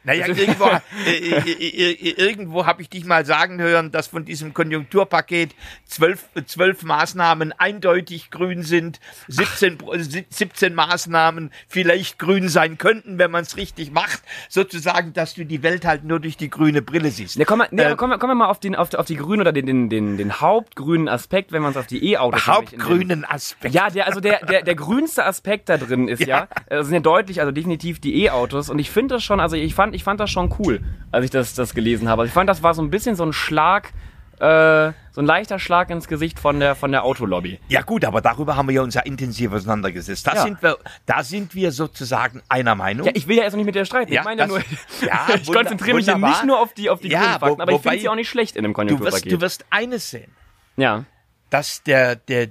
Naja, 0.06 0.28
irgendwo, 0.28 0.66
äh, 1.06 2.10
irgendwo 2.18 2.66
habe 2.66 2.82
ich 2.82 2.90
dich 2.90 3.06
mal 3.06 3.26
sagen 3.26 3.62
hören, 3.62 3.92
dass 3.92 4.08
von 4.08 4.24
diesem 4.26 4.54
Konjunkturpaket 4.54 5.56
zwölf, 5.86 6.26
zwölf 6.46 6.84
Maßnahmen 6.84 7.52
eindeutig 7.54 8.30
grün 8.32 8.64
sind, 8.64 9.00
17, 9.28 9.78
Pro- 9.78 9.94
äh, 9.94 10.04
17 10.30 10.74
Maßnahmen 10.76 11.52
vielleicht 11.68 12.20
grün 12.20 12.50
sein 12.50 12.78
könnten, 12.78 13.18
wenn 13.18 13.32
man 13.32 13.44
es 13.44 13.58
richtig 13.58 13.92
macht. 13.92 14.22
Sozusagen, 14.50 15.14
dass 15.14 15.34
du 15.34 15.46
die 15.46 15.64
Welt 15.64 15.86
halt 15.86 16.04
nur 16.04 16.20
durch 16.20 16.38
die 16.38 16.50
grüne 16.50 16.82
Brille 16.82 17.12
siehst. 17.12 17.38
Ne, 17.38 17.46
kommen 17.46 17.68
wir, 17.72 17.76
nee, 17.86 17.92
Äh, 17.92 17.96
kommen 17.96 18.20
wir 18.22 18.36
mal 18.36 18.48
auf, 18.48 18.60
den, 18.60 18.76
auf, 18.76 18.94
auf 18.94 19.06
die 19.06 19.16
grünen 19.16 19.42
oder 19.42 19.52
den, 19.52 19.66
den, 19.66 19.90
den, 19.90 20.18
den 20.18 20.40
hauptgrünen 20.40 21.10
Aspekt, 21.10 21.52
wenn 21.52 21.62
man 21.62 21.72
es 21.72 21.78
auf 21.78 21.88
die 21.88 22.12
E-Autos 22.12 22.46
Hauptgrünen 22.48 23.26
Aspekt. 23.26 23.74
Ja, 23.74 23.90
der, 23.90 24.08
also 24.08 24.20
der, 24.20 24.46
der, 24.46 24.62
der 24.62 24.76
grünste 24.76 25.26
Aspekt 25.26 25.70
da 25.70 25.78
drin 25.78 26.08
ist 26.08 26.20
ja, 26.26 26.26
Ja. 26.26 26.48
äh, 26.80 26.84
sind 26.84 26.94
ja 26.94 27.00
deutlich, 27.00 27.40
also 27.40 27.52
definitiv 27.52 28.00
die 28.00 28.24
E-Autos. 28.24 28.70
Und 28.70 28.80
ich 28.80 28.90
finde 28.92 29.16
das 29.16 29.24
schon, 29.24 29.40
also 29.40 29.56
ich 29.56 29.74
fand, 29.74 29.95
ich 29.96 30.04
fand 30.04 30.20
das 30.20 30.30
schon 30.30 30.54
cool, 30.60 30.82
als 31.12 31.26
ich 31.26 31.32
das, 31.32 31.54
das 31.56 31.74
gelesen 31.74 32.08
habe. 32.10 32.22
Also 32.24 32.30
ich 32.30 32.34
fand, 32.34 32.50
das 32.50 32.62
war 32.64 32.74
so 32.74 32.82
ein 32.82 32.90
bisschen 32.90 33.16
so 33.16 33.24
ein 33.26 33.34
Schlag, 33.34 33.94
äh, 34.40 34.92
so 35.12 35.22
ein 35.22 35.26
leichter 35.26 35.60
Schlag 35.60 35.90
ins 35.90 36.08
Gesicht 36.10 36.40
von 36.40 36.60
der, 36.60 36.76
von 36.76 36.92
der 36.92 37.04
Autolobby. 37.06 37.60
Ja 37.70 37.82
gut, 37.84 38.04
aber 38.04 38.20
darüber 38.22 38.58
haben 38.58 38.68
wir 38.68 38.76
ja 38.76 38.82
uns 38.82 38.94
ja 38.94 39.02
intensiv 39.02 39.54
auseinandergesetzt. 39.54 40.28
Da, 40.28 40.34
Ja. 40.36 40.44
sind, 40.44 40.62
wir, 40.62 40.78
da 41.06 41.24
sind 41.24 41.56
wir 41.56 41.72
sozusagen 41.72 42.42
einer 42.50 42.76
Meinung. 42.76 43.08
Ja, 43.08 43.14
ich 43.16 43.28
will 43.28 43.38
ja 43.38 43.44
erst 43.44 43.56
nicht 43.56 43.66
mit 43.66 43.76
der 43.76 43.86
streiten. 43.86 44.12
Ja, 44.12 44.22
ich 44.22 44.26
meine 44.26 44.42
das- 44.42 44.50
nur, 44.50 44.60
ja, 45.08 45.28
ich 45.42 45.52
konzentriere 45.52 45.96
mich 45.96 46.06
ja 46.06 46.18
nicht 46.18 46.44
nur 46.46 46.60
auf 46.60 46.74
die, 46.74 46.90
auf 46.90 47.00
die 47.00 47.08
Ja, 47.10 47.40
Fakten, 47.40 47.58
wo- 47.58 47.62
aber 47.62 47.72
ich 47.72 47.82
finde 47.82 48.00
sie 48.00 48.10
auch 48.10 48.16
nicht 48.16 48.30
schlecht 48.30 48.58
in 48.58 48.64
dem 48.64 48.74
du, 48.74 48.78
wirst, 48.80 48.90
Konjunkturpaket. 48.90 49.32
du 49.32 49.42
wirst 49.42 49.66
eines 49.70 50.10
sehen. 50.10 50.32
ja, 50.78 51.06
dass 51.50 51.84
der, 51.84 52.16
der, 52.18 52.50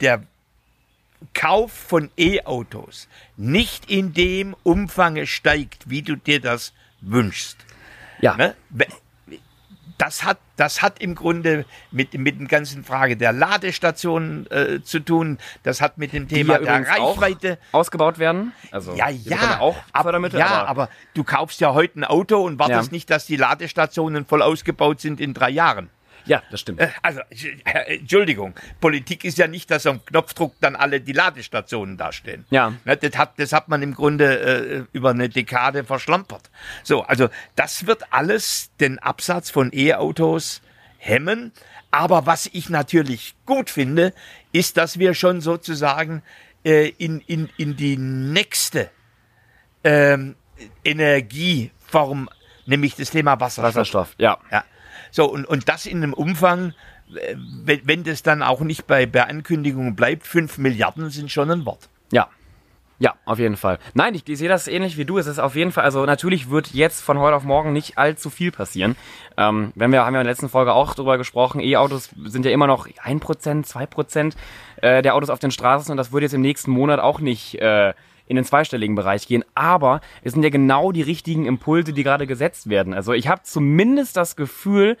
der 0.00 0.22
Kauf 1.34 1.72
von 1.72 2.10
E-Autos 2.18 3.08
nicht 3.36 3.90
in 3.90 4.12
dem 4.12 4.54
Umfang 4.62 5.24
steigt, 5.26 5.88
wie 5.90 6.02
du 6.02 6.16
dir 6.16 6.40
das 6.40 6.72
wünschst. 7.00 7.56
ja, 8.20 8.36
Ne? 8.36 8.54
Das 9.98 10.24
hat, 10.24 10.38
das 10.56 10.82
hat 10.82 11.00
im 11.00 11.14
Grunde 11.14 11.64
mit, 11.92 12.14
mit 12.14 12.40
der 12.40 12.48
ganzen 12.48 12.82
Frage 12.82 13.16
der 13.16 13.32
Ladestationen 13.32 14.50
äh, 14.50 14.82
zu 14.82 14.98
tun. 14.98 15.38
Das 15.62 15.80
hat 15.80 15.96
mit 15.96 16.12
dem 16.12 16.26
Thema 16.26 16.54
ja 16.54 16.58
der 16.80 16.88
Reichweite. 16.88 17.58
ausgebaut 17.70 18.18
werden. 18.18 18.52
Also, 18.72 18.94
Ja, 18.94 19.10
ja, 19.10 19.60
auch 19.60 19.76
aber, 19.92 20.02
Fördermittel, 20.04 20.40
ja, 20.40 20.46
aber, 20.46 20.68
aber, 20.68 20.88
du 21.14 21.22
kaufst 21.22 21.60
ja 21.60 21.72
heute 21.72 22.00
ein 22.00 22.04
Auto 22.04 22.42
und 22.42 22.58
wartest 22.58 22.90
Ja. 22.90 22.92
nicht, 22.92 23.10
dass 23.10 23.26
die 23.26 23.36
Ladestationen 23.36 24.24
voll 24.26 24.42
ausgebaut 24.42 25.00
sind 25.00 25.20
in 25.20 25.34
drei 25.34 25.50
Jahren. 25.50 25.88
Ja, 26.26 26.42
das 26.50 26.60
stimmt. 26.60 26.80
Äh, 26.80 26.88
Also, 27.02 27.20
äh, 27.64 27.98
Entschuldigung, 27.98 28.54
Politik 28.80 29.24
ist 29.24 29.38
ja 29.38 29.46
nicht, 29.46 29.70
dass 29.70 29.86
am 29.86 30.04
Knopfdruck 30.04 30.54
dann 30.60 30.76
alle 30.76 31.00
die 31.00 31.12
Ladestationen 31.12 31.96
dastehen. 31.96 32.44
Ja. 32.50 32.74
Ne, 32.84 32.96
das, 32.96 33.16
hat, 33.16 33.38
das 33.38 33.52
hat 33.52 33.68
man 33.68 33.82
im 33.82 33.94
Grunde 33.94 34.38
äh, 34.40 34.84
über 34.92 35.10
eine 35.10 35.28
Dekade 35.28 35.84
verschlampert. 35.84 36.50
So, 36.82 37.02
also 37.02 37.28
das 37.56 37.86
wird 37.86 38.12
alles 38.12 38.70
den 38.80 38.98
Absatz 38.98 39.50
von 39.50 39.70
E-Autos 39.72 40.62
hemmen. 40.98 41.52
Aber 41.90 42.26
was 42.26 42.48
ich 42.52 42.70
natürlich 42.70 43.34
gut 43.44 43.68
finde, 43.68 44.14
ist, 44.52 44.76
dass 44.76 44.98
wir 44.98 45.14
schon 45.14 45.40
sozusagen 45.40 46.22
äh, 46.64 46.88
in, 46.88 47.20
in, 47.20 47.50
in 47.58 47.76
die 47.76 47.96
nächste 47.96 48.90
ähm, 49.84 50.36
Energieform, 50.84 52.28
nämlich 52.66 52.94
das 52.96 53.10
Thema 53.10 53.40
Wasserstoff. 53.40 53.74
Wasserstoff, 53.74 54.14
ja. 54.18 54.38
Ja. 54.50 54.64
So, 55.12 55.30
und, 55.30 55.44
und 55.44 55.68
das 55.68 55.86
in 55.86 55.98
einem 55.98 56.14
Umfang, 56.14 56.74
äh, 57.14 57.36
wenn, 57.36 57.82
wenn 57.84 58.02
das 58.02 58.24
dann 58.24 58.42
auch 58.42 58.60
nicht 58.60 58.88
bei, 58.88 59.06
bei 59.06 59.24
Ankündigungen 59.24 59.94
bleibt, 59.94 60.26
5 60.26 60.58
Milliarden 60.58 61.10
sind 61.10 61.30
schon 61.30 61.50
ein 61.50 61.64
Wort. 61.64 61.88
Ja. 62.10 62.28
Ja, 62.98 63.14
auf 63.24 63.40
jeden 63.40 63.56
Fall. 63.56 63.78
Nein, 63.94 64.14
ich, 64.14 64.28
ich 64.28 64.38
sehe 64.38 64.48
das 64.48 64.68
ähnlich 64.68 64.96
wie 64.96 65.04
du. 65.04 65.18
Es 65.18 65.26
ist 65.26 65.40
auf 65.40 65.56
jeden 65.56 65.72
Fall, 65.72 65.82
also 65.82 66.06
natürlich 66.06 66.50
wird 66.50 66.72
jetzt 66.72 67.02
von 67.02 67.18
heute 67.18 67.34
auf 67.34 67.42
morgen 67.42 67.72
nicht 67.72 67.98
allzu 67.98 68.30
viel 68.30 68.52
passieren. 68.52 68.96
Ähm, 69.36 69.72
wenn 69.74 69.90
wir 69.90 70.04
haben 70.04 70.14
ja 70.14 70.20
in 70.20 70.24
der 70.24 70.32
letzten 70.32 70.48
Folge 70.48 70.72
auch 70.72 70.94
drüber 70.94 71.18
gesprochen, 71.18 71.60
E-Autos 71.60 72.10
sind 72.24 72.44
ja 72.44 72.52
immer 72.52 72.68
noch 72.68 72.86
1%, 72.86 73.66
2% 73.66 74.34
äh, 74.76 75.02
der 75.02 75.16
Autos 75.16 75.30
auf 75.30 75.40
den 75.40 75.50
Straßen 75.50 75.90
und 75.90 75.96
das 75.96 76.12
wird 76.12 76.22
jetzt 76.22 76.34
im 76.34 76.42
nächsten 76.42 76.70
Monat 76.70 77.00
auch 77.00 77.18
nicht 77.18 77.56
äh, 77.56 77.92
in 78.32 78.36
den 78.36 78.44
zweistelligen 78.44 78.96
Bereich 78.96 79.26
gehen. 79.28 79.44
Aber 79.54 80.00
es 80.22 80.32
sind 80.32 80.42
ja 80.42 80.48
genau 80.50 80.90
die 80.90 81.02
richtigen 81.02 81.46
Impulse, 81.46 81.92
die 81.92 82.02
gerade 82.02 82.26
gesetzt 82.26 82.68
werden. 82.68 82.94
Also 82.94 83.12
ich 83.12 83.28
habe 83.28 83.42
zumindest 83.44 84.16
das 84.16 84.34
Gefühl, 84.34 84.96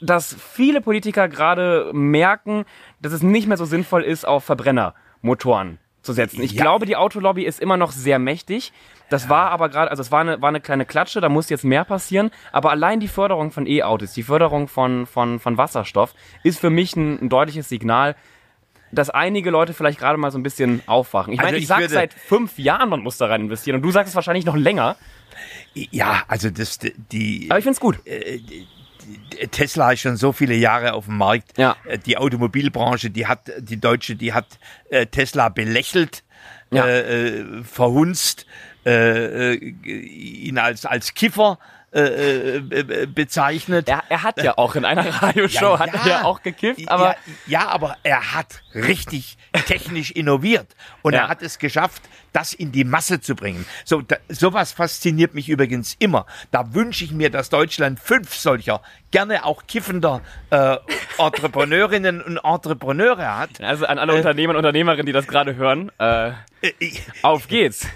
dass 0.00 0.34
viele 0.34 0.80
Politiker 0.80 1.28
gerade 1.28 1.90
merken, 1.92 2.64
dass 3.00 3.12
es 3.12 3.22
nicht 3.22 3.46
mehr 3.48 3.56
so 3.56 3.64
sinnvoll 3.64 4.02
ist, 4.02 4.26
auf 4.26 4.44
Verbrennermotoren 4.44 5.78
zu 6.02 6.12
setzen. 6.12 6.40
Ich 6.42 6.52
Ja. 6.52 6.62
glaube, 6.62 6.86
die 6.86 6.96
Autolobby 6.96 7.44
ist 7.44 7.60
immer 7.60 7.76
noch 7.76 7.92
sehr 7.92 8.18
mächtig. 8.18 8.72
Das 9.10 9.28
war 9.28 9.50
aber 9.50 9.68
gerade, 9.68 9.90
also 9.90 10.00
es 10.00 10.10
war 10.12 10.20
eine, 10.20 10.40
war 10.40 10.48
eine 10.48 10.60
kleine 10.60 10.86
Klatsche, 10.86 11.20
da 11.20 11.28
muss 11.28 11.50
jetzt 11.50 11.64
mehr 11.64 11.84
passieren. 11.84 12.30
Aber 12.52 12.70
allein 12.70 13.00
die 13.00 13.08
Förderung 13.08 13.50
von 13.50 13.66
E-Autos, 13.66 14.12
die 14.14 14.22
Förderung 14.22 14.68
von, 14.68 15.04
von, 15.04 15.40
von 15.40 15.58
Wasserstoff 15.58 16.14
ist 16.44 16.60
für 16.60 16.70
mich 16.70 16.94
ein, 16.96 17.18
ein 17.20 17.28
deutliches 17.28 17.68
Signal, 17.68 18.14
dass 18.92 19.10
einige 19.10 19.50
Leute 19.50 19.72
vielleicht 19.74 19.98
gerade 19.98 20.18
mal 20.18 20.30
so 20.30 20.38
ein 20.38 20.42
bisschen 20.42 20.82
aufwachen. 20.86 21.32
Ich 21.32 21.38
Also 21.40 21.46
meine, 21.48 21.56
ich, 21.58 21.62
ich 21.64 21.68
sage 21.68 21.88
seit 21.88 22.12
fünf 22.14 22.58
Jahren, 22.58 22.88
man 22.88 23.00
muss 23.00 23.16
da 23.18 23.26
rein 23.26 23.42
investieren. 23.42 23.76
Und 23.76 23.82
du 23.82 23.90
sagst 23.90 24.10
es 24.10 24.14
wahrscheinlich 24.14 24.44
noch 24.44 24.56
länger. 24.56 24.96
Ja, 25.74 26.22
also 26.28 26.50
das, 26.50 26.78
die, 27.12 27.46
Aber 27.48 27.58
ich 27.58 27.64
finde 27.64 27.74
es 27.74 27.80
gut. 27.80 27.98
Tesla 29.50 29.92
ist 29.92 30.00
schon 30.00 30.16
so 30.16 30.32
viele 30.32 30.54
Jahre 30.54 30.92
auf 30.92 31.06
dem 31.06 31.16
Markt. 31.16 31.56
Ja. 31.56 31.76
Äh, 31.84 31.98
Die 31.98 32.16
Automobilbranche, 32.18 33.10
die 33.10 33.26
hat, 33.26 33.50
die 33.58 33.80
Deutsche, 33.80 34.16
die 34.16 34.32
hat 34.32 34.46
äh, 34.90 35.06
Tesla 35.06 35.48
belächelt, 35.48 36.22
Ja. 36.70 36.86
äh, 36.86 37.38
äh, 37.40 37.64
verhunzt, 37.64 38.46
äh, 38.86 39.54
äh, 39.54 39.54
ihn 39.54 40.58
als, 40.58 40.86
als 40.86 41.14
Kiffer 41.14 41.58
äh, 41.92 42.56
äh, 42.56 42.60
be- 42.60 43.06
bezeichnet. 43.06 43.88
Er, 43.88 44.02
er 44.08 44.22
hat 44.22 44.42
ja 44.42 44.56
auch 44.58 44.74
in 44.76 44.84
einer 44.84 45.08
Radioshow, 45.22 45.78
hat 45.78 45.92
er 45.92 46.06
ja 46.06 46.24
auch 46.24 46.42
gekifft, 46.42 46.88
aber 46.88 47.16
ja, 47.46 47.62
ja, 47.62 47.68
aber 47.68 47.96
er 48.04 48.34
hat 48.34 48.62
richtig 48.74 49.36
technisch 49.66 50.10
innoviert 50.12 50.68
und 51.02 51.14
Ja. 51.14 51.20
er 51.22 51.28
hat 51.28 51.42
es 51.42 51.58
geschafft, 51.58 52.02
das 52.32 52.52
in 52.52 52.70
die 52.70 52.84
Masse 52.84 53.20
zu 53.20 53.34
bringen. 53.34 53.66
So, 53.84 54.02
da, 54.02 54.16
sowas 54.28 54.70
fasziniert 54.70 55.34
mich 55.34 55.48
übrigens 55.48 55.96
immer. 55.98 56.26
Da 56.52 56.74
wünsche 56.74 57.02
ich 57.04 57.10
mir, 57.10 57.28
dass 57.28 57.50
Deutschland 57.50 57.98
fünf 57.98 58.34
solcher, 58.36 58.82
gerne 59.10 59.44
auch 59.44 59.66
kiffender 59.66 60.20
äh, 60.50 60.76
Entrepreneurinnen 61.18 62.22
und 62.22 62.36
Entrepreneure 62.38 63.36
hat. 63.38 63.60
Also 63.60 63.86
an 63.86 63.98
alle 63.98 64.14
Unternehmer 64.14 64.50
und 64.52 64.58
Unternehmerinnen, 64.58 65.06
die 65.06 65.12
das 65.12 65.26
gerade 65.26 65.56
hören, 65.56 65.90
äh, 65.98 66.28
Äh, 66.30 66.32
auf 67.22 67.48
geht's. 67.48 67.86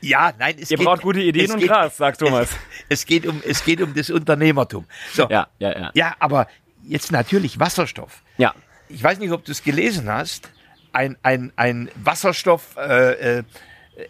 Ja, 0.00 0.32
nein, 0.38 0.56
es 0.60 0.70
Ihr 0.70 0.76
geht, 0.76 0.86
braucht 0.86 1.02
gute 1.02 1.20
Ideen 1.20 1.50
und 1.50 1.58
geht, 1.58 1.68
Gras, 1.68 1.96
sagt 1.96 2.20
Thomas. 2.20 2.50
Es, 2.50 2.56
es 3.00 3.06
geht 3.06 3.26
um, 3.26 3.42
es 3.46 3.64
geht 3.64 3.80
um 3.80 3.94
das 3.94 4.10
Unternehmertum. 4.10 4.86
So, 5.12 5.28
Ja, 5.28 5.48
ja, 5.58 5.78
ja. 5.78 5.90
ja, 5.94 6.16
aber 6.18 6.46
jetzt 6.82 7.12
natürlich 7.12 7.58
Wasserstoff. 7.58 8.22
Ja. 8.38 8.54
ich 8.88 9.02
weiß 9.02 9.18
nicht, 9.18 9.32
ob 9.32 9.44
du 9.44 9.52
es 9.52 9.62
gelesen 9.62 10.08
hast, 10.08 10.50
ein, 10.92 11.16
ein, 11.22 11.52
ein 11.56 11.90
Wasserstoff 11.96 12.76
äh, 12.76 13.38
äh, 13.38 13.42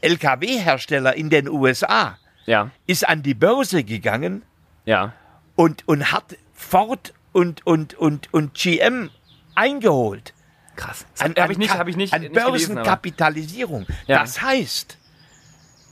in 0.02 1.30
den 1.30 1.48
USA 1.48 2.18
Ja, 2.46 2.70
ist 2.86 3.08
an 3.08 3.22
die 3.22 3.34
Börse 3.34 3.84
gegangen 3.84 4.42
ja. 4.84 5.12
und, 5.54 5.86
und 5.86 6.12
hat 6.12 6.36
Ford 6.54 7.12
und, 7.32 7.66
und, 7.66 7.94
und, 7.94 8.32
und 8.32 8.54
GM 8.54 9.10
eingeholt. 9.54 10.34
Krass. 10.76 11.06
Habe 11.18 11.52
ich 11.52 11.58
nicht, 11.58 11.74
ich 11.86 11.96
nicht, 11.96 12.12
an 12.14 12.32
Börsenkapitalisierung. 12.32 13.86
Ja. 14.06 14.20
Das 14.20 14.40
heißt, 14.40 14.98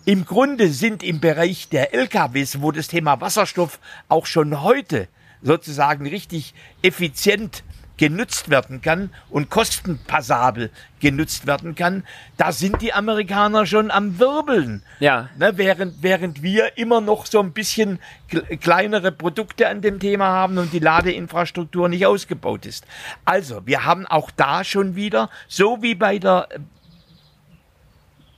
im 0.06 0.24
Grunde 0.24 0.68
sind 0.68 1.02
im 1.02 1.20
Bereich 1.20 1.68
der 1.68 1.94
LKWs, 1.94 2.62
wo 2.62 2.72
das 2.72 2.88
Thema 2.88 3.20
Wasserstoff 3.20 3.78
auch 4.08 4.26
schon 4.26 4.62
heute 4.62 5.08
sozusagen 5.42 6.06
richtig 6.06 6.54
effizient 6.82 7.62
genutzt 8.00 8.48
werden 8.48 8.80
kann 8.80 9.10
und 9.28 9.50
kostenpassabel 9.50 10.70
genutzt 11.00 11.46
werden 11.46 11.74
kann, 11.74 12.04
da 12.38 12.50
sind 12.50 12.80
die 12.80 12.94
Amerikaner 12.94 13.66
schon 13.66 13.90
am 13.90 14.18
Wirbeln. 14.18 14.82
Ja. 15.00 15.28
Ne, 15.36 15.52
während, 15.56 16.02
während 16.02 16.42
wir 16.42 16.78
immer 16.78 17.02
noch 17.02 17.26
so 17.26 17.40
ein 17.40 17.52
bisschen 17.52 17.98
kle- 18.30 18.56
kleinere 18.56 19.12
Produkte 19.12 19.68
an 19.68 19.82
dem 19.82 20.00
Thema 20.00 20.28
haben 20.28 20.56
und 20.56 20.72
die 20.72 20.78
Ladeinfrastruktur 20.78 21.90
nicht 21.90 22.06
ausgebaut 22.06 22.64
ist. 22.64 22.86
Also, 23.26 23.66
wir 23.66 23.84
haben 23.84 24.06
auch 24.06 24.30
da 24.30 24.64
schon 24.64 24.96
wieder, 24.96 25.28
so 25.46 25.82
wie 25.82 25.94
bei 25.94 26.18
der 26.18 26.48
äh, 26.52 26.58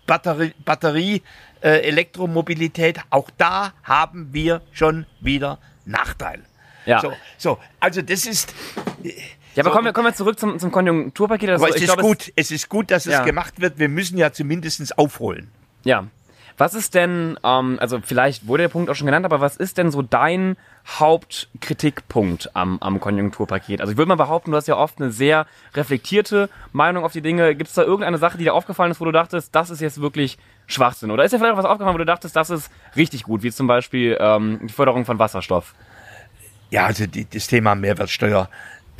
Batterie, 0.08 0.54
Batterie 0.64 1.22
äh, 1.60 1.82
Elektromobilität, 1.82 2.98
auch 3.10 3.30
da 3.38 3.74
haben 3.84 4.30
wir 4.32 4.60
schon 4.72 5.06
wieder 5.20 5.58
Nachteil. 5.84 6.42
Ja. 6.84 7.00
So, 7.00 7.12
so, 7.38 7.58
also 7.78 8.02
das 8.02 8.26
ist, 8.26 8.52
Ja, 9.54 9.62
aber 9.62 9.70
So. 9.70 9.74
kommen 9.76 9.84
wir, 9.86 9.92
kommen 9.92 10.06
wir 10.08 10.14
zurück 10.14 10.38
zum, 10.38 10.58
zum 10.58 10.70
Konjunkturpaket. 10.72 11.50
Also, 11.50 11.64
aber 11.64 11.74
es 11.74 11.80
ist 11.80 11.86
glaube, 11.86 12.02
gut, 12.02 12.32
es 12.36 12.50
ist 12.50 12.68
gut, 12.68 12.90
dass 12.90 13.06
es 13.06 13.12
Ja. 13.12 13.24
gemacht 13.24 13.60
wird. 13.60 13.78
Wir 13.78 13.88
müssen 13.88 14.16
ja 14.18 14.32
zumindest 14.32 14.96
aufholen. 14.98 15.50
Ja. 15.84 16.04
Was 16.58 16.74
ist 16.74 16.94
denn, 16.94 17.38
ähm, 17.42 17.78
also 17.80 18.00
vielleicht 18.04 18.46
wurde 18.46 18.64
der 18.64 18.68
Punkt 18.68 18.90
auch 18.90 18.94
schon 18.94 19.06
genannt, 19.06 19.24
aber 19.24 19.40
was 19.40 19.56
ist 19.56 19.78
denn 19.78 19.90
so 19.90 20.02
dein 20.02 20.56
Hauptkritikpunkt 20.86 22.54
am, 22.54 22.78
am 22.80 23.00
Konjunkturpaket? 23.00 23.80
Also 23.80 23.92
ich 23.92 23.98
würde 23.98 24.08
mal 24.10 24.16
behaupten, 24.16 24.50
du 24.50 24.56
hast 24.56 24.68
ja 24.68 24.76
oft 24.76 25.00
eine 25.00 25.10
sehr 25.10 25.46
reflektierte 25.74 26.48
Meinung 26.72 27.04
auf 27.04 27.12
die 27.12 27.22
Dinge. 27.22 27.54
Gibt 27.54 27.68
es 27.68 27.74
da 27.74 27.82
irgendeine 27.82 28.18
Sache, 28.18 28.38
die 28.38 28.44
dir 28.44 28.54
aufgefallen 28.54 28.90
ist, 28.90 29.00
wo 29.00 29.04
du 29.04 29.12
dachtest, 29.12 29.54
das 29.54 29.70
ist 29.70 29.80
jetzt 29.80 30.00
wirklich 30.00 30.38
Schwachsinn? 30.66 31.10
Oder 31.10 31.24
ist 31.24 31.32
dir 31.32 31.38
vielleicht 31.38 31.54
auch 31.54 31.58
was 31.58 31.64
aufgefallen, 31.64 31.94
wo 31.94 31.98
du 31.98 32.04
dachtest, 32.06 32.36
das 32.36 32.50
ist 32.50 32.70
richtig 32.96 33.22
gut, 33.24 33.42
wie 33.42 33.50
zum 33.50 33.66
Beispiel 33.66 34.16
ähm, 34.20 34.60
die 34.62 34.72
Förderung 34.72 35.04
von 35.04 35.18
Wasserstoff? 35.18 35.74
Ja, 36.70 36.86
also 36.86 37.06
die, 37.06 37.28
das 37.28 37.46
Thema 37.46 37.74
Mehrwertsteuer, 37.74 38.48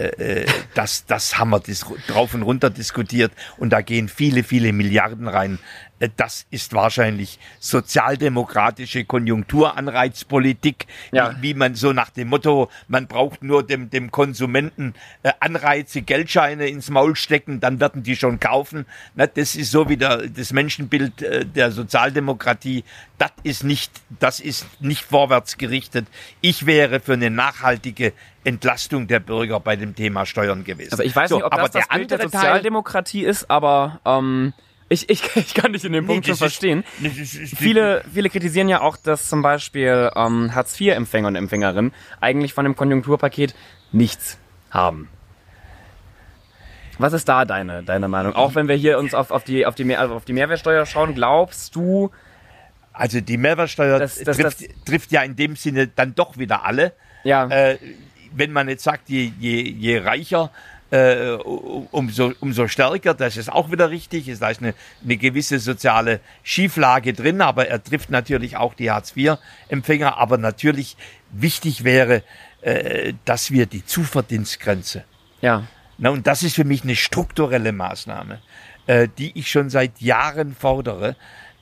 äh, 0.02 0.42
äh, 0.42 0.46
das, 0.74 1.06
das 1.06 1.38
haben 1.38 1.50
wir 1.50 1.60
drauf 2.08 2.34
und 2.34 2.42
runter 2.42 2.70
diskutiert 2.70 3.32
und 3.58 3.70
da 3.70 3.80
gehen 3.80 4.08
viele, 4.08 4.42
viele 4.42 4.72
Milliarden 4.72 5.28
rein. 5.28 5.58
Äh, 6.02 6.08
Das 6.16 6.46
ist 6.50 6.72
wahrscheinlich 6.74 7.38
sozialdemokratische 7.60 9.04
Konjunkturanreizpolitik, 9.04 10.86
Ja. 11.12 11.36
wie, 11.36 11.42
wie 11.42 11.54
man 11.54 11.74
so 11.74 11.92
nach 11.92 12.10
dem 12.10 12.28
Motto, 12.28 12.68
man 12.88 13.06
braucht 13.06 13.42
nur 13.42 13.62
dem, 13.64 13.88
dem 13.90 14.10
Konsumenten 14.10 14.94
äh, 15.22 15.32
Anreize, 15.40 16.02
Geldscheine 16.02 16.66
ins 16.68 16.90
Maul 16.90 17.14
stecken, 17.16 17.60
dann 17.60 17.78
werden 17.80 18.02
die 18.02 18.16
schon 18.16 18.40
kaufen. 18.40 18.86
Na, 19.14 19.26
das 19.26 19.54
ist 19.54 19.70
so 19.70 19.88
wieder 19.88 20.26
das 20.26 20.52
Menschenbild 20.52 21.22
äh, 21.22 21.44
der 21.46 21.70
Sozialdemokratie. 21.70 22.84
Das 23.18 23.30
ist 23.44 23.62
nicht, 23.64 23.92
das 24.18 24.40
ist 24.40 24.66
nicht 24.80 25.04
vorwärts 25.04 25.56
gerichtet. 25.56 26.06
Ich 26.40 26.66
wäre 26.66 26.98
für 27.00 27.12
eine 27.12 27.30
nachhaltige 27.30 28.12
Entlastung 28.44 29.06
der 29.06 29.20
Bürger 29.20 29.60
bei 29.60 29.76
dem 29.76 29.94
Thema 29.94 30.26
Steuern 30.26 30.64
gewesen. 30.64 30.90
Also 30.92 31.04
ich 31.04 31.14
weiß 31.14 31.30
So, 31.30 31.36
nicht, 31.36 31.44
ob 31.44 31.52
aber 31.52 31.62
das 31.62 31.72
das 31.72 31.88
der 31.88 31.96
Bild 31.96 32.10
der 32.10 32.18
andere 32.18 32.30
Teil- 32.30 32.40
Sozialdemokratie 32.40 33.24
ist, 33.24 33.48
aber 33.50 34.00
ähm, 34.04 34.52
ich, 34.92 35.08
ich, 35.10 35.22
ich 35.36 35.54
kann 35.54 35.72
dich 35.72 35.84
in 35.84 35.92
dem 35.92 36.06
Punkt 36.06 36.24
Nee, 36.26 36.30
schon 36.32 36.38
verstehen. 36.38 36.84
ist- 37.02 37.56
Viele, 37.56 38.04
viele 38.12 38.30
kritisieren 38.30 38.68
ja 38.68 38.80
auch, 38.80 38.96
dass 38.96 39.28
zum 39.28 39.42
Beispiel 39.42 40.10
ähm, 40.14 40.54
Hartz-IV-Empfänger 40.54 41.28
und 41.28 41.36
Empfängerinnen 41.36 41.92
eigentlich 42.20 42.52
von 42.54 42.64
dem 42.64 42.76
Konjunkturpaket 42.76 43.54
nichts 43.92 44.38
haben. 44.70 45.08
Was 46.98 47.12
ist 47.14 47.28
da 47.28 47.44
deine, 47.44 47.82
deine 47.82 48.06
Meinung? 48.08 48.34
Auch 48.34 48.54
wenn 48.54 48.68
wir 48.68 48.76
hier 48.76 48.98
uns 48.98 49.14
auf, 49.14 49.30
auf, 49.30 49.44
die, 49.44 49.66
auf, 49.66 49.74
die, 49.74 49.84
Mehr- 49.84 50.00
also 50.00 50.14
auf 50.14 50.24
die 50.24 50.32
Mehrwertsteuer 50.34 50.84
schauen, 50.86 51.14
glaubst 51.14 51.74
du, 51.74 52.10
Also 52.92 53.20
die 53.20 53.38
Mehrwertsteuer 53.38 53.98
Das- 53.98 54.16
das- 54.18 54.36
trifft, 54.36 54.60
das- 54.60 54.84
trifft 54.84 55.12
ja 55.12 55.22
in 55.22 55.34
dem 55.34 55.56
Sinne 55.56 55.86
dann 55.88 56.14
doch 56.14 56.36
wieder 56.38 56.64
alle. 56.64 56.92
ja, 57.24 57.46
Äh, 57.48 57.78
wenn 58.34 58.52
man 58.52 58.68
jetzt 58.68 58.84
sagt, 58.84 59.08
je, 59.10 59.30
je, 59.38 59.60
je 59.62 59.98
reicher, 59.98 60.50
äh, 60.92 61.32
umso, 61.90 62.32
umso 62.40 62.68
stärker, 62.68 63.14
das 63.14 63.36
ist 63.36 63.50
auch 63.50 63.72
wieder 63.72 63.90
richtig. 63.90 64.26
Da 64.38 64.50
ist 64.50 64.60
eine, 64.60 64.74
eine 65.02 65.16
gewisse 65.16 65.58
soziale 65.58 66.20
Schieflage 66.42 67.12
drin, 67.12 67.40
aber 67.40 67.66
er 67.68 67.82
trifft 67.82 68.10
natürlich 68.10 68.56
auch 68.56 68.74
die 68.74 68.90
Hartz-IV-Empfänger. 68.90 70.18
Aber 70.18 70.38
natürlich 70.38 70.96
wichtig 71.30 71.82
wäre, 71.82 72.22
äh, 72.60 73.14
dass 73.24 73.50
wir 73.50 73.66
die 73.66 73.84
Zuverdienstgrenze 73.84 75.04
ja, 75.42 75.66
na, 75.98 76.10
und 76.10 76.26
das 76.26 76.42
ist 76.42 76.54
für 76.54 76.64
mich 76.64 76.84
eine 76.84 76.96
strukturelle 76.96 77.72
Maßnahme, 77.72 78.40
äh, 78.86 79.08
die 79.18 79.36
ich 79.38 79.50
schon 79.50 79.68
seit 79.68 80.00
Jahren 80.00 80.54
fordere, 80.54 81.16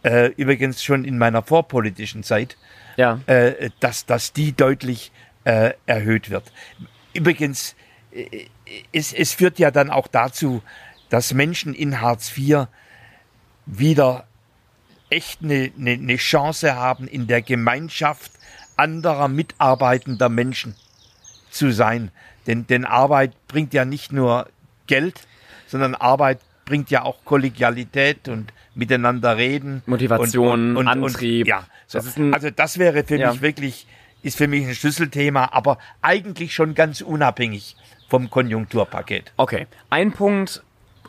äh, 0.04 0.26
übrigens 0.36 0.84
schon 0.84 1.04
in 1.04 1.18
meiner 1.18 1.42
vorpolitischen 1.42 2.22
Zeit, 2.22 2.56
ja, 2.96 3.20
äh, 3.26 3.70
dass, 3.80 4.06
dass 4.06 4.32
die 4.32 4.52
deutlich 4.52 5.10
äh, 5.44 5.72
erhöht 5.86 6.30
wird. 6.30 6.52
Übrigens, 7.12 7.74
es, 8.92 9.12
es 9.12 9.32
führt 9.32 9.58
ja 9.58 9.70
dann 9.70 9.90
auch 9.90 10.06
dazu, 10.08 10.62
dass 11.08 11.32
Menschen 11.34 11.74
in 11.74 12.00
Hartz 12.00 12.36
IV 12.36 12.66
wieder 13.66 14.26
echt 15.10 15.42
eine, 15.42 15.70
eine, 15.78 15.92
eine 15.92 16.16
Chance 16.16 16.74
haben, 16.76 17.06
in 17.08 17.26
der 17.26 17.42
Gemeinschaft 17.42 18.32
anderer 18.76 19.28
mitarbeitender 19.28 20.28
Menschen 20.28 20.74
zu 21.50 21.72
sein. 21.72 22.10
Denn, 22.46 22.66
denn 22.66 22.84
Arbeit 22.84 23.32
bringt 23.48 23.74
ja 23.74 23.84
nicht 23.84 24.12
nur 24.12 24.48
Geld, 24.86 25.20
sondern 25.66 25.94
Arbeit 25.94 26.40
bringt 26.64 26.90
ja 26.90 27.02
auch 27.02 27.24
Kollegialität 27.24 28.28
und 28.28 28.52
miteinander 28.74 29.36
reden. 29.36 29.82
Motivation, 29.86 30.76
und, 30.76 30.76
und, 30.76 30.88
und, 30.88 31.04
Antrieb. 31.06 31.46
Ja, 31.46 31.66
so. 31.86 31.98
Das 31.98 32.16
ein- 32.16 32.32
also 32.32 32.50
das 32.50 32.78
wäre 32.78 33.04
für 33.04 33.16
Ja. 33.18 33.32
mich 33.32 33.42
wirklich, 33.42 33.86
ist 34.22 34.38
für 34.38 34.46
mich 34.46 34.66
ein 34.66 34.74
Schlüsselthema, 34.74 35.50
aber 35.52 35.78
eigentlich 36.02 36.54
schon 36.54 36.74
ganz 36.74 37.00
unabhängig 37.00 37.76
vom 38.10 38.28
Konjunkturpaket. 38.28 39.32
Okay, 39.36 39.66
ein 39.88 40.12
Punkt, 40.12 40.62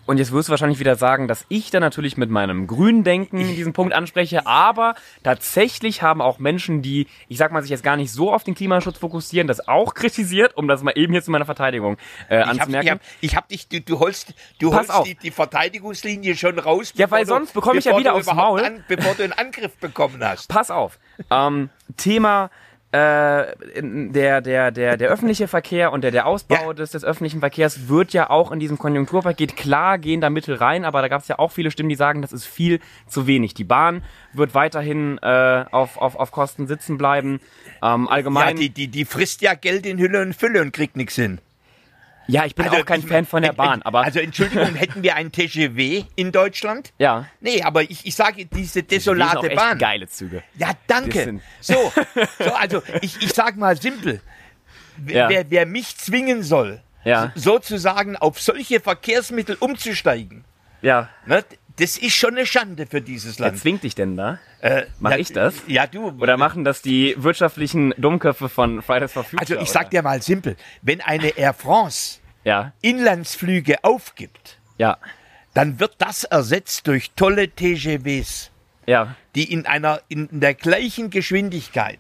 und 0.06 0.18
jetzt 0.18 0.32
wirst 0.32 0.50
du 0.50 0.52
wahrscheinlich 0.52 0.80
wieder 0.80 0.96
sagen, 0.96 1.28
dass 1.28 1.46
ich 1.48 1.70
da 1.70 1.80
natürlich 1.80 2.18
mit 2.18 2.30
meinem 2.30 2.68
grünen 2.68 3.04
Denken 3.04 3.38
diesen 3.38 3.72
Punkt 3.72 3.94
anspreche, 3.94 4.46
aber 4.46 4.96
tatsächlich 5.24 6.02
haben 6.02 6.22
auch 6.22 6.40
Menschen, 6.40 6.82
die, 6.82 7.08
ich 7.28 7.38
sag 7.38 7.52
mal, 7.52 7.62
sich 7.62 7.72
jetzt 7.72 7.84
gar 7.84 7.96
nicht 7.96 8.12
so 8.12 8.34
auf 8.34 8.44
den 8.44 8.56
Klimaschutz 8.56 8.98
fokussieren, 8.98 9.48
das 9.48 9.68
auch 9.68 9.94
kritisiert, 9.96 10.58
um 10.58 10.68
das 10.68 10.84
mal 10.84 10.92
eben 10.96 11.14
hier 11.14 11.24
zu 11.24 11.32
meiner 11.32 11.46
Verteidigung 11.46 11.98
äh, 12.30 12.42
Ich 12.42 12.46
hab, 12.48 12.54
ich 12.54 12.62
anzumerken. 12.62 12.90
hab, 12.90 13.02
ich 13.22 13.36
hab 13.36 13.48
dich, 13.48 13.68
du, 13.68 13.80
du 13.80 14.00
holst, 14.00 14.34
du 14.60 14.72
Pass 14.72 14.90
holst 14.90 15.08
die, 15.08 15.16
die 15.16 15.32
Verteidigungslinie 15.32 16.36
schon 16.36 16.60
raus. 16.60 16.94
Ja, 16.96 17.10
weil 17.10 17.26
sonst 17.26 17.54
bekomme 17.54 17.80
ich 17.80 17.86
ja 17.86 17.98
wieder 17.98 18.14
aufs 18.14 18.28
überhaupt 18.28 18.62
Maul. 18.62 18.66
An, 18.66 18.84
bevor 18.88 19.14
du 19.16 19.24
einen 19.24 19.34
Angriff 19.34 19.78
bekommen 19.78 20.24
hast. 20.24 20.48
Pass 20.50 20.72
auf. 20.72 21.00
Ähm, 21.30 21.70
Thema 21.98 22.50
äh, 22.94 23.46
der, 23.82 24.42
der, 24.42 24.72
der, 24.72 24.98
der 24.98 25.10
öffentliche 25.10 25.48
Verkehr 25.48 25.94
und 25.94 26.04
der, 26.04 26.12
der 26.12 26.26
Ausbau 26.28 26.68
Ja. 26.68 26.74
des, 26.74 26.92
des 26.92 27.04
öffentlichen 27.06 27.40
Verkehrs 27.40 27.88
wird 27.88 28.12
ja 28.14 28.30
auch 28.30 28.52
in 28.52 28.60
diesem 28.60 28.78
Konjunkturpaket 28.78 29.56
klar 29.56 29.98
gehen 29.98 30.20
da 30.20 30.30
Mittel 30.30 30.56
rein, 30.56 30.84
aber 30.84 31.02
da 31.02 31.08
gab 31.08 31.22
es 31.22 31.28
ja 31.30 31.40
auch 31.40 31.52
viele 31.52 31.72
Stimmen, 31.72 31.90
die 31.90 31.96
sagen, 31.96 32.22
das 32.22 32.34
ist 32.34 32.46
viel 32.46 32.80
zu 33.08 33.28
wenig. 33.28 33.54
Die 33.54 33.64
Bahn 33.64 34.04
wird 34.34 34.54
weiterhin 34.54 35.18
äh, 35.22 35.66
auf, 35.72 35.98
auf, 35.98 36.16
auf 36.16 36.32
Kosten 36.32 36.68
sitzen 36.68 36.98
bleiben. 36.98 37.40
Ähm, 37.82 38.06
Ja, 38.06 38.12
allgemein. 38.12 38.58
die, 38.58 38.70
die, 38.70 38.88
die 38.90 39.06
frisst 39.06 39.42
ja 39.42 39.54
Geld 39.54 39.86
in 39.86 39.98
Hülle 39.98 40.22
und 40.22 40.36
Fülle 40.36 40.62
und 40.62 40.74
kriegt 40.74 40.98
nichts 40.98 41.16
hin. 41.16 41.40
Ja, 42.28 42.46
ich 42.46 42.56
bin 42.56 42.68
auch 42.70 42.86
kein 42.86 43.02
ich- 43.02 43.08
Fan 43.08 43.26
von 43.26 43.42
der 43.44 43.54
Bahn, 43.54 43.82
aber 43.82 44.02
Also 44.02 44.20
Entschuldigung, 44.20 44.76
hätten 44.76 45.04
wir 45.04 45.16
ein 45.16 45.32
TGW 45.32 46.04
in 46.16 46.32
Deutschland? 46.32 46.94
ja. 46.98 47.26
Nee, 47.40 47.62
aber 47.64 47.82
ich, 47.84 48.06
ich 48.06 48.16
sage, 48.16 48.46
diese 48.46 48.84
Die 48.84 49.00
sind 49.00 49.22
auch 49.22 49.24
desolate 49.26 49.48
echt 49.50 49.56
Bahn. 49.58 49.78
geile 49.78 50.08
Züge. 50.08 50.44
Ja, 50.58 50.72
danke. 50.88 51.40
So, 51.60 51.74
so, 52.40 52.54
also 52.54 52.82
ich, 53.02 53.22
ich 53.22 53.34
sag 53.34 53.58
mal 53.58 53.76
simpel. 53.76 54.22
Wer, 54.98 55.16
Ja. 55.16 55.30
wer, 55.30 55.50
wer 55.52 55.66
mich 55.66 55.98
zwingen 55.98 56.44
soll, 56.44 56.82
Ja. 57.04 57.32
so- 57.36 57.54
sozusagen 57.54 58.16
auf 58.16 58.40
solche 58.40 58.80
Verkehrsmittel 58.80 59.56
umzusteigen, 59.60 60.44
Ja. 60.82 61.10
ne, 61.26 61.44
das 61.78 61.98
ist 61.98 62.14
schon 62.14 62.32
eine 62.36 62.46
Schande 62.46 62.86
für 62.88 63.02
dieses 63.02 63.40
Wer 63.40 63.48
Land. 63.48 63.60
zwingt 63.60 63.84
dich 63.84 63.96
denn 63.96 64.16
da? 64.18 64.40
Äh, 64.60 64.84
Mach 65.00 65.12
ja, 65.12 65.18
ich 65.18 65.32
das? 65.34 65.56
Ja, 65.68 65.88
du. 65.88 66.10
Oder 66.20 66.38
machen 66.38 66.64
das 66.64 66.82
die 66.82 67.16
wirtschaftlichen 67.18 67.94
Dummköpfe 67.98 68.50
von 68.50 68.82
Fridays 68.82 69.12
for 69.12 69.24
Future? 69.24 69.42
also 69.42 69.54
ich 69.56 69.62
oder? 69.62 69.70
sag 69.72 69.90
dir 69.92 70.02
mal 70.02 70.22
simpel, 70.22 70.56
wenn 70.82 71.02
eine 71.02 71.30
Air 71.38 71.54
France 71.54 72.20
Ja, 72.44 72.74
Inlandsflüge 72.82 73.84
aufgibt, 73.84 74.60
ja, 74.78 74.98
dann 75.54 75.80
wird 75.80 75.96
das 76.00 76.24
ersetzt 76.24 76.88
durch 76.88 77.12
tolle 77.16 77.50
TGWs. 77.50 78.52
ja. 78.88 79.16
die 79.36 79.52
in 79.52 79.66
einer 79.66 80.02
in 80.10 80.28
der 80.40 80.54
gleichen 80.54 81.10
Geschwindigkeit, 81.10 82.00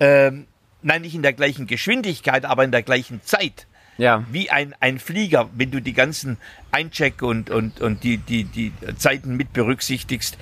ähm, 0.00 0.46
nein, 0.82 1.02
nicht 1.02 1.14
in 1.14 1.22
der 1.22 1.32
gleichen 1.32 1.66
Geschwindigkeit, 1.66 2.44
aber 2.44 2.64
in 2.64 2.72
der 2.72 2.82
gleichen 2.82 3.22
Zeit 3.24 3.66
Ja. 3.98 4.24
Wie 4.30 4.50
ein, 4.50 4.74
ein 4.80 4.98
Flieger, 4.98 5.50
wenn 5.54 5.70
du 5.70 5.80
die 5.80 5.92
ganzen 5.92 6.38
Eincheck 6.70 7.22
und, 7.22 7.50
und, 7.50 7.80
und 7.80 8.02
die, 8.04 8.16
die, 8.18 8.44
die 8.44 8.72
Zeiten 8.96 9.36
mit 9.36 9.52
berücksichtigst, 9.52 10.38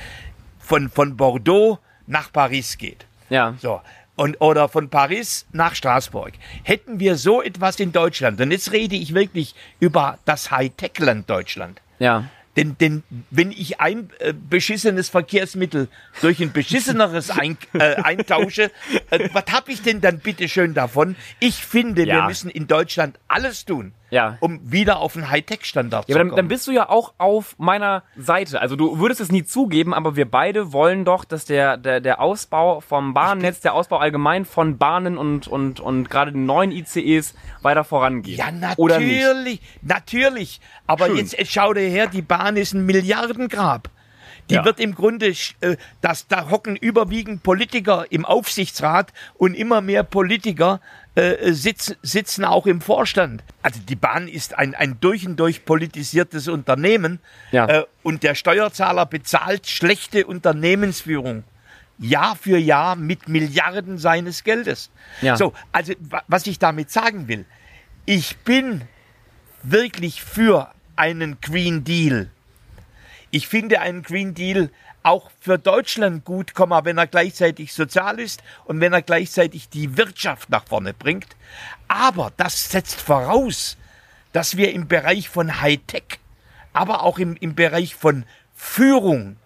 von, 0.58 0.88
von 0.88 1.16
Bordeaux 1.16 1.78
nach 2.06 2.32
Paris 2.32 2.78
geht. 2.78 3.06
Ja. 3.28 3.54
So. 3.60 3.80
Und, 4.16 4.40
oder 4.40 4.68
von 4.68 4.88
Paris 4.88 5.46
nach 5.52 5.74
Straßburg. 5.74 6.32
Hätten 6.62 7.00
wir 7.00 7.16
so 7.16 7.42
etwas 7.42 7.80
in 7.80 7.90
Deutschland, 7.90 8.40
und 8.40 8.50
jetzt 8.50 8.70
rede 8.72 8.94
ich 8.94 9.14
wirklich 9.14 9.54
über 9.80 10.18
das 10.26 10.50
Hightech-Land 10.50 11.28
Deutschland. 11.28 11.80
Ja. 11.98 12.24
Denn, 12.56 12.76
denn 12.78 13.04
wenn 13.30 13.52
ich 13.52 13.80
ein 13.80 14.10
äh, 14.18 14.32
beschissenes 14.32 15.08
Verkehrsmittel 15.08 15.88
durch 16.20 16.40
ein 16.40 16.52
beschisseneres 16.52 17.30
ein, 17.38 17.56
äh, 17.74 17.94
eintausche, 17.96 18.72
äh, 19.10 19.28
was 19.32 19.44
habe 19.52 19.70
ich 19.70 19.82
denn 19.82 20.00
dann 20.00 20.18
bitte 20.18 20.48
schön 20.48 20.74
davon? 20.74 21.14
Ich 21.38 21.64
finde, 21.64 22.02
wir 22.06 22.06
Ja. 22.14 22.26
müssen 22.26 22.50
in 22.50 22.66
Deutschland 22.66 23.18
alles 23.28 23.64
tun, 23.64 23.92
Ja. 24.10 24.36
um 24.40 24.60
wieder 24.70 24.98
auf 24.98 25.16
einen 25.16 25.30
Hightech-Standard 25.30 26.08
Ja, 26.08 26.12
zu 26.12 26.12
aber 26.12 26.18
dann, 26.18 26.28
kommen. 26.30 26.36
dann 26.36 26.48
bist 26.48 26.66
du 26.66 26.72
ja 26.72 26.88
auch 26.88 27.14
auf 27.18 27.54
meiner 27.58 28.02
Seite. 28.16 28.60
Also 28.60 28.76
du 28.76 28.98
würdest 28.98 29.20
es 29.20 29.30
nie 29.30 29.44
zugeben, 29.44 29.94
aber 29.94 30.16
wir 30.16 30.30
beide 30.30 30.72
wollen 30.72 31.04
doch, 31.04 31.24
dass 31.24 31.44
der, 31.44 31.76
der, 31.76 32.00
der 32.00 32.20
Ausbau 32.20 32.80
vom 32.80 33.14
Bahnnetz, 33.14 33.60
der 33.60 33.74
Ausbau 33.74 33.98
allgemein 33.98 34.44
von 34.44 34.78
Bahnen 34.78 35.16
und, 35.18 35.46
und, 35.48 35.80
und 35.80 36.10
gerade 36.10 36.32
den 36.32 36.46
neuen 36.46 36.70
ICEs 36.72 37.34
weiter 37.62 37.84
vorangeht. 37.84 38.38
ja, 38.38 38.50
natürlich, 38.50 39.60
natürlich. 39.82 40.60
Aber 40.86 41.06
Schön. 41.06 41.16
jetzt 41.16 41.36
schau 41.52 41.72
dir 41.72 41.88
her, 41.88 42.06
die 42.06 42.22
Bahn 42.22 42.56
ist 42.56 42.74
ein 42.74 42.84
Milliardengrab. 42.86 43.88
Die 44.48 44.54
Ja. 44.54 44.64
wird 44.64 44.80
im 44.80 44.96
Grunde, 44.96 45.26
äh, 45.60 45.76
das, 46.00 46.26
da 46.26 46.50
hocken 46.50 46.74
überwiegend 46.74 47.44
Politiker 47.44 48.06
im 48.10 48.24
Aufsichtsrat 48.24 49.12
und 49.34 49.54
immer 49.54 49.80
mehr 49.80 50.02
Politiker 50.02 50.80
äh, 51.16 51.52
sitzen, 51.52 51.96
sitzen 52.02 52.44
auch 52.44 52.66
im 52.66 52.80
Vorstand. 52.80 53.42
Also 53.62 53.80
die 53.80 53.96
Bahn 53.96 54.28
ist 54.28 54.56
ein, 54.56 54.74
ein 54.74 54.98
durch 55.00 55.26
und 55.26 55.36
durch 55.36 55.64
politisiertes 55.64 56.48
Unternehmen 56.48 57.18
Ja. 57.50 57.66
äh, 57.66 57.84
und 58.02 58.22
der 58.22 58.34
Steuerzahler 58.34 59.06
bezahlt 59.06 59.66
schlechte 59.66 60.26
Unternehmensführung. 60.26 61.44
Jahr 61.98 62.34
für 62.36 62.56
Jahr 62.56 62.96
mit 62.96 63.28
Milliarden 63.28 63.98
seines 63.98 64.42
Geldes. 64.44 64.90
Ja. 65.20 65.36
So, 65.36 65.52
also 65.72 65.92
wa- 66.00 66.22
was 66.28 66.46
ich 66.46 66.58
damit 66.58 66.90
sagen 66.90 67.28
will, 67.28 67.44
ich 68.06 68.38
bin 68.38 68.82
wirklich 69.62 70.22
für 70.22 70.70
einen 70.96 71.38
Green 71.42 71.84
Deal. 71.84 72.30
Ich 73.30 73.48
finde 73.48 73.80
einen 73.80 74.02
Green 74.02 74.32
Deal 74.34 74.70
auch 75.02 75.30
für 75.40 75.58
Deutschland 75.58 76.24
gut, 76.24 76.52
wenn 76.56 76.98
er 76.98 77.06
gleichzeitig 77.06 77.72
sozial 77.72 78.18
ist 78.18 78.42
und 78.64 78.80
wenn 78.80 78.92
er 78.92 79.02
gleichzeitig 79.02 79.68
die 79.68 79.96
Wirtschaft 79.96 80.50
nach 80.50 80.66
vorne 80.66 80.94
bringt. 80.94 81.36
Aber 81.88 82.32
das 82.36 82.70
setzt 82.70 83.00
voraus, 83.00 83.76
dass 84.32 84.56
wir 84.56 84.72
im 84.72 84.88
Bereich 84.88 85.28
von 85.28 85.60
Hightech, 85.60 86.20
aber 86.72 87.02
auch 87.02 87.18
im, 87.18 87.36
im 87.36 87.54
Bereich 87.54 87.94
von 87.94 88.24
Führung, 88.54 89.36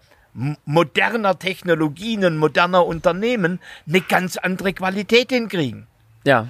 moderner 0.65 1.39
Technologien 1.39 2.25
und 2.25 2.37
moderner 2.37 2.85
Unternehmen 2.85 3.59
eine 3.87 4.01
ganz 4.01 4.35
andere 4.35 4.73
Qualität 4.73 5.31
hinkriegen. 5.31 5.87
Ja. 6.25 6.49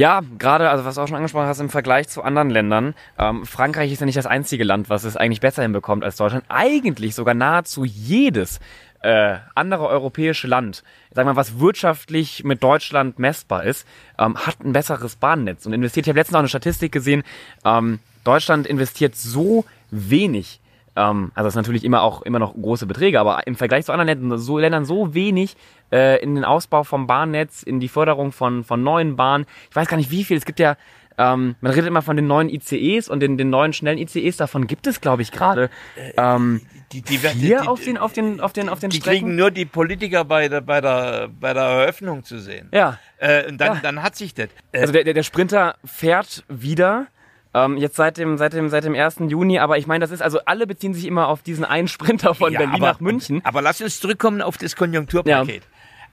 Ja, 0.00 0.22
gerade, 0.38 0.70
also 0.70 0.86
was 0.86 0.94
du 0.94 1.02
auch 1.02 1.08
schon 1.08 1.18
angesprochen 1.18 1.46
hast, 1.46 1.60
im 1.60 1.68
Vergleich 1.68 2.08
zu 2.08 2.22
anderen 2.22 2.48
Ländern, 2.48 2.94
ähm, 3.18 3.44
Frankreich 3.44 3.92
ist 3.92 4.00
ja 4.00 4.06
nicht 4.06 4.16
das 4.16 4.24
einzige 4.24 4.64
Land, 4.64 4.88
was 4.88 5.04
es 5.04 5.14
eigentlich 5.14 5.42
besser 5.42 5.60
hinbekommt 5.60 6.04
als 6.04 6.16
Deutschland. 6.16 6.42
Eigentlich 6.48 7.14
sogar 7.14 7.34
nahezu 7.34 7.84
jedes 7.84 8.60
äh, 9.02 9.36
andere 9.54 9.88
europäische 9.88 10.46
Land, 10.46 10.84
sagen 11.12 11.26
mal, 11.26 11.36
was 11.36 11.60
wirtschaftlich 11.60 12.44
mit 12.44 12.62
Deutschland 12.62 13.18
messbar 13.18 13.64
ist, 13.64 13.86
ähm, 14.18 14.38
hat 14.38 14.64
ein 14.64 14.72
besseres 14.72 15.16
Bahnnetz 15.16 15.66
und 15.66 15.74
investiert. 15.74 16.06
Ich 16.06 16.08
habe 16.08 16.18
letztens 16.18 16.32
noch 16.32 16.38
eine 16.38 16.48
Statistik 16.48 16.92
gesehen, 16.92 17.22
ähm, 17.66 17.98
Deutschland 18.24 18.66
investiert 18.66 19.16
so 19.16 19.66
wenig 19.90 20.60
ähm, 21.00 21.32
also 21.34 21.46
das 21.46 21.52
ist 21.52 21.56
natürlich 21.56 21.84
immer 21.84 22.02
auch 22.02 22.22
immer 22.22 22.38
noch 22.38 22.54
große 22.54 22.86
Beträge, 22.86 23.18
aber 23.20 23.46
im 23.46 23.54
Vergleich 23.56 23.84
zu 23.86 23.92
anderen 23.92 24.08
Ländern 24.08 24.38
so, 24.38 24.58
Ländern 24.58 24.84
so 24.84 25.14
wenig 25.14 25.56
äh, 25.92 26.22
in 26.22 26.34
den 26.34 26.44
Ausbau 26.44 26.84
vom 26.84 27.06
Bahnnetz, 27.06 27.62
in 27.62 27.80
die 27.80 27.88
Förderung 27.88 28.32
von, 28.32 28.64
von 28.64 28.82
neuen 28.82 29.16
Bahnen. 29.16 29.46
Ich 29.70 29.76
weiß 29.76 29.88
gar 29.88 29.96
nicht 29.96 30.10
wie 30.10 30.24
viel. 30.24 30.36
Es 30.36 30.44
gibt 30.44 30.60
ja, 30.60 30.76
ähm, 31.18 31.56
man 31.60 31.72
redet 31.72 31.88
immer 31.88 32.02
von 32.02 32.16
den 32.16 32.26
neuen 32.26 32.48
ICEs 32.48 33.08
und 33.08 33.20
den, 33.20 33.36
den 33.38 33.50
neuen 33.50 33.72
schnellen 33.72 33.98
ICEs. 33.98 34.36
Davon 34.36 34.66
gibt 34.66 34.86
es, 34.86 35.00
glaube 35.00 35.22
ich, 35.22 35.32
gerade 35.32 35.68
ähm, 36.16 36.60
Die, 36.92 37.02
die, 37.02 37.22
werden- 37.22 37.40
vier 37.40 37.60
die- 37.62 37.68
auf 37.68 37.80
den 37.82 37.98
auf 37.98 38.12
den 38.12 38.40
auf 38.40 38.52
den 38.52 38.68
auf 38.68 38.78
den 38.80 38.90
Die 38.90 38.96
Strecken. 38.98 39.18
kriegen 39.20 39.36
nur 39.36 39.50
die 39.50 39.64
Politiker 39.66 40.24
bei 40.24 40.48
der, 40.48 40.60
bei 40.60 40.80
der, 40.80 41.28
bei 41.28 41.52
der 41.52 41.62
Eröffnung 41.64 42.24
zu 42.24 42.38
sehen. 42.40 42.68
Ja. 42.72 42.98
Äh, 43.18 43.48
und 43.48 43.58
dann, 43.60 43.74
Ja. 43.74 43.80
dann 43.82 44.02
hat 44.02 44.16
sich 44.16 44.34
das. 44.34 44.48
Äh, 44.72 44.80
Also 44.80 44.92
der, 44.92 45.04
der, 45.04 45.14
der 45.14 45.22
Sprinter 45.22 45.76
fährt 45.84 46.44
wieder. 46.48 47.06
Ähm, 47.52 47.76
jetzt 47.76 47.96
seit 47.96 48.16
dem, 48.16 48.38
seit, 48.38 48.52
dem, 48.52 48.68
seit 48.68 48.84
dem 48.84 48.94
1. 48.94 49.16
Juni, 49.28 49.58
aber 49.58 49.76
ich 49.76 49.86
meine, 49.86 50.02
das 50.02 50.12
ist, 50.12 50.22
also 50.22 50.38
alle 50.44 50.66
beziehen 50.66 50.94
sich 50.94 51.04
immer 51.06 51.26
auf 51.28 51.42
diesen 51.42 51.64
einen 51.64 51.88
Sprinter 51.88 52.34
von 52.34 52.52
ja, 52.52 52.60
Berlin 52.60 52.76
aber, 52.76 52.92
nach 52.92 53.00
München. 53.00 53.40
Aber 53.44 53.60
lass 53.60 53.80
uns 53.80 53.98
zurückkommen 54.00 54.40
auf 54.40 54.56
das 54.56 54.76
Konjunkturpaket. 54.76 55.62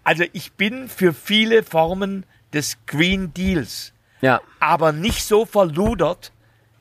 Also 0.04 0.24
ich 0.34 0.54
bin 0.54 0.88
für 0.88 1.14
viele 1.14 1.64
Formen 1.64 2.26
des 2.54 2.78
Green 2.88 3.34
Deals, 3.34 3.94
Ja, 4.22 4.42
aber 4.60 4.92
nicht 4.94 5.24
so 5.26 5.46
verludert, 5.46 6.32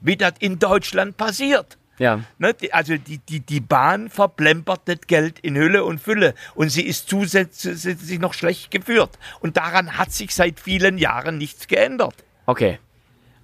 wie 0.01 0.17
das 0.17 0.35
in 0.39 0.59
Deutschland 0.59 1.17
passiert. 1.17 1.77
ja. 1.99 2.21
Ne, 2.39 2.55
also 2.71 2.97
die, 2.97 3.19
die, 3.19 3.41
die 3.41 3.61
Bahn 3.61 4.09
verplempert 4.09 4.83
das 4.87 5.01
Geld 5.07 5.39
in 5.41 5.57
Hülle 5.57 5.85
und 5.85 6.01
Fülle 6.01 6.35
und 6.55 6.69
sie 6.71 6.83
ist 6.83 7.09
zusätzlich 7.11 8.21
noch 8.21 8.33
schlecht 8.33 8.71
geführt. 8.71 9.19
Und 9.41 9.57
daran 9.57 9.99
hat 9.99 10.13
sich 10.13 10.35
seit 10.35 10.61
vielen 10.61 10.97
Jahren 10.97 11.37
nichts 11.37 11.67
geändert. 11.67 12.15
Okay. 12.47 12.79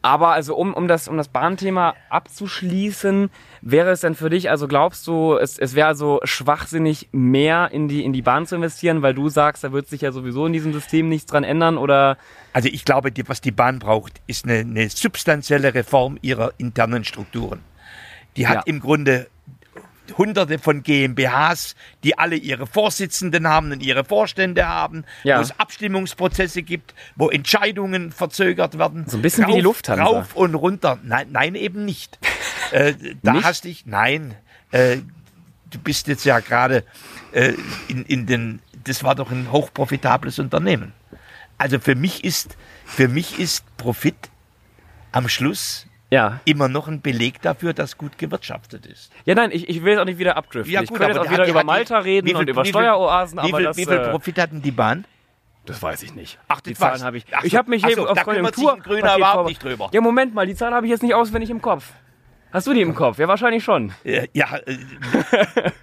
Aber 0.03 0.31
also 0.33 0.57
um, 0.57 0.75
um, 0.75 0.89
das, 0.89 1.07
um 1.07 1.17
das 1.17 1.29
Bahnthema 1.29 1.95
abzuschließen, 2.11 3.31
wäre 3.61 3.91
es 3.93 4.01
denn 4.01 4.17
für 4.17 4.31
dich, 4.31 4.51
also 4.51 4.67
glaubst 4.67 5.07
du, 5.07 5.37
es, 5.37 5.59
es 5.59 5.77
wäre 5.77 5.87
also 5.87 6.19
schwachsinnig, 6.25 7.09
mehr 7.13 7.71
in 7.73 7.87
die, 7.87 8.05
in 8.05 8.13
die 8.13 8.23
Bahn 8.23 8.45
zu 8.47 8.57
investieren, 8.57 9.03
weil 9.03 9.15
du 9.15 9.29
sagst, 9.29 9.63
da 9.63 9.73
wird 9.73 9.87
sich 9.89 10.01
ja 10.01 10.11
sowieso 10.11 10.45
in 10.47 10.53
diesem 10.53 10.73
System 10.73 11.09
nichts 11.09 11.27
dran 11.31 11.45
ändern 11.45 11.79
oder 11.79 12.19
Also 12.53 12.69
ich 12.69 12.85
glaube, 12.85 13.13
die, 13.13 13.29
was 13.29 13.41
die 13.41 13.53
Bahn 13.53 13.79
braucht, 13.79 14.21
ist 14.27 14.45
eine, 14.45 14.59
eine 14.59 14.91
substanzielle 14.91 15.73
Reform 15.73 16.19
ihrer 16.21 16.53
internen 16.59 17.05
Strukturen. 17.05 17.61
Die 18.37 18.49
hat 18.49 18.57
Ja. 18.57 18.63
im 18.67 18.81
Grunde 18.81 19.29
hunderte 20.17 20.59
von 20.59 20.83
GmbHs, 20.83 21.75
die 22.03 22.19
alle 22.19 22.37
ihre 22.37 22.67
Vorsitzenden 22.67 23.47
haben 23.47 23.73
und 23.73 23.83
ihre 23.83 24.05
Vorstände 24.05 24.67
haben, 24.67 25.05
Ja. 25.23 25.39
wo 25.39 25.43
es 25.43 25.59
Abstimmungsprozesse 25.59 26.63
gibt, 26.63 26.95
wo 27.17 27.31
Entscheidungen 27.31 28.13
verzögert 28.13 28.79
werden. 28.79 29.05
So 29.07 29.19
ein 29.19 29.23
bisschen 29.23 29.47
wie 29.47 29.55
die 29.55 29.61
Lufthansa. 29.61 30.03
Rauf 30.05 30.35
und 30.35 30.55
runter. 30.55 30.99
Nein, 31.03 31.29
nein 31.31 31.55
eben 31.55 31.85
nicht. 31.85 32.19
äh, 32.73 32.95
da 33.23 33.33
Nicht? 33.35 33.45
hast 33.45 33.65
dich, 33.65 33.87
nein, 33.87 34.35
äh, 34.73 34.99
du 35.71 35.79
bist 35.79 36.09
jetzt 36.09 36.25
ja 36.25 36.41
gerade 36.41 36.85
äh, 37.33 37.55
in, 37.89 38.05
in 38.05 38.27
den, 38.27 38.61
das 38.85 39.05
war 39.05 39.15
doch 39.15 39.31
ein 39.31 39.53
hochprofitables 39.53 40.39
Unternehmen. 40.39 40.93
Also 41.59 41.79
für 41.79 41.95
mich 41.95 42.25
ist, 42.25 42.57
für 42.85 43.09
mich 43.09 43.39
ist 43.39 43.65
Profit 43.77 44.17
am 45.13 45.29
Schluss 45.29 45.87
ja. 46.13 46.41
immer 46.45 46.69
noch 46.69 46.87
ein 46.89 47.01
Beleg 47.01 47.41
dafür, 47.43 47.73
dass 47.73 47.97
gut 47.99 48.19
gewirtschaftet 48.19 48.87
ist. 48.87 49.11
Ja, 49.25 49.35
nein, 49.35 49.51
ich, 49.53 49.69
ich 49.69 49.83
will 49.83 49.93
jetzt 49.93 50.01
auch 50.01 50.05
nicht 50.05 50.19
wieder 50.19 50.37
abdriften. 50.37 50.73
ich 50.83 50.89
könnte 50.91 51.07
jetzt 51.07 51.19
auch 51.19 51.25
wieder 51.31 51.43
hat- 51.43 51.49
über 51.49 51.59
hat 51.61 51.63
die- 51.65 51.67
Malta 51.67 51.99
reden 51.99 52.27
wie 52.27 52.31
viel- 52.31 52.41
und 52.41 52.49
über 52.49 52.63
wie 52.63 52.67
viel- 52.67 52.73
Steueroasen, 52.73 53.39
wie 53.39 53.49
aber 53.49 53.57
viel, 53.59 53.67
das, 53.67 53.77
wie 53.79 53.85
viel 53.87 53.95
äh, 53.97 54.11
Profit 54.11 54.39
hatten 54.39 54.63
die 54.63 54.71
Bahn? 54.71 55.05
das 55.65 55.81
weiß 55.83 56.03
ich 56.03 56.15
nicht. 56.15 56.39
Ach, 56.49 56.61
die 56.61 56.75
Zahlen 56.75 57.03
habe 57.05 57.17
ich. 57.19 57.25
Ach 57.33 57.45
ich 57.45 57.53
so, 57.53 57.59
habe 57.59 57.71
mich 57.71 57.85
hier 57.87 57.95
so, 57.95 58.09
auf 58.09 58.21
Konjunktur 58.25 58.79
Grüner 58.79 59.17
überhaupt 59.17 59.49
nicht 59.49 59.63
drüber. 59.63 59.89
Ja, 59.93 60.01
Moment 60.01 60.35
mal, 60.35 60.47
die 60.47 60.55
Zahl 60.57 60.73
habe 60.75 60.87
ich 60.87 60.91
jetzt 60.91 61.03
nicht 61.03 61.15
auswendig 61.15 61.51
im 61.51 61.63
Kopf. 61.63 61.93
Hast 62.53 62.67
du 62.67 62.75
die 62.75 62.83
im 62.83 62.95
Kopf? 62.95 63.19
Ja, 63.19 63.29
wahrscheinlich 63.29 63.65
schon. 63.65 63.93
Äh, 64.05 64.27
Ja, 64.35 64.57
äh, 64.57 64.77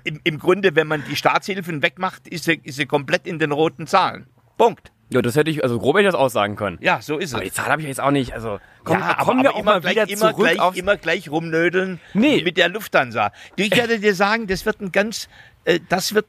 im, 0.04 0.20
im 0.24 0.38
Grunde, 0.38 0.76
wenn 0.76 0.86
man 0.88 1.04
die 1.10 1.16
Staatshilfen 1.16 1.82
wegmacht, 1.82 2.28
ist 2.28 2.44
sie, 2.44 2.60
ist 2.64 2.76
sie 2.76 2.86
komplett 2.86 3.26
in 3.26 3.40
den 3.40 3.52
roten 3.52 3.88
Zahlen. 3.88 4.28
Punkt. 4.58 4.92
Ja, 5.12 5.22
das 5.24 5.36
hätte 5.36 5.50
ich, 5.50 5.64
also 5.64 5.80
grob 5.80 5.96
hätte 5.96 6.08
ich 6.08 6.12
das 6.12 6.20
aussagen 6.20 6.56
können. 6.56 6.78
Ja, 6.82 7.02
so 7.02 7.18
ist 7.18 7.34
Aber 7.34 7.42
die 7.44 7.50
es. 7.50 7.56
Zahl 7.56 7.66
habe 7.66 7.82
ich 7.82 7.88
jetzt 7.88 8.00
auch 8.00 8.12
nicht. 8.12 8.34
Also 8.34 8.60
komm, 8.84 9.00
ja, 9.00 9.16
kommen 9.16 9.42
wir 9.44 9.56
auch 9.56 9.64
mal 9.64 9.82
gleich, 9.82 9.96
wieder 9.96 10.10
immer 10.10 10.32
zurück 10.32 10.38
gleich, 10.38 10.60
auf. 10.60 10.76
immer 10.76 10.98
gleich 10.98 11.30
rumnödeln 11.32 12.00
Nee. 12.14 12.44
mit 12.44 12.58
der 12.58 12.70
Lufthansa. 12.70 13.32
Ich 13.56 13.76
werde 13.76 14.00
dir 14.00 14.14
sagen, 14.14 14.46
das 14.46 14.66
wird 14.66 14.82
ein 14.82 14.92
ganz, 14.92 15.28
äh, 15.66 15.80
das 15.90 16.14
wird 16.14 16.28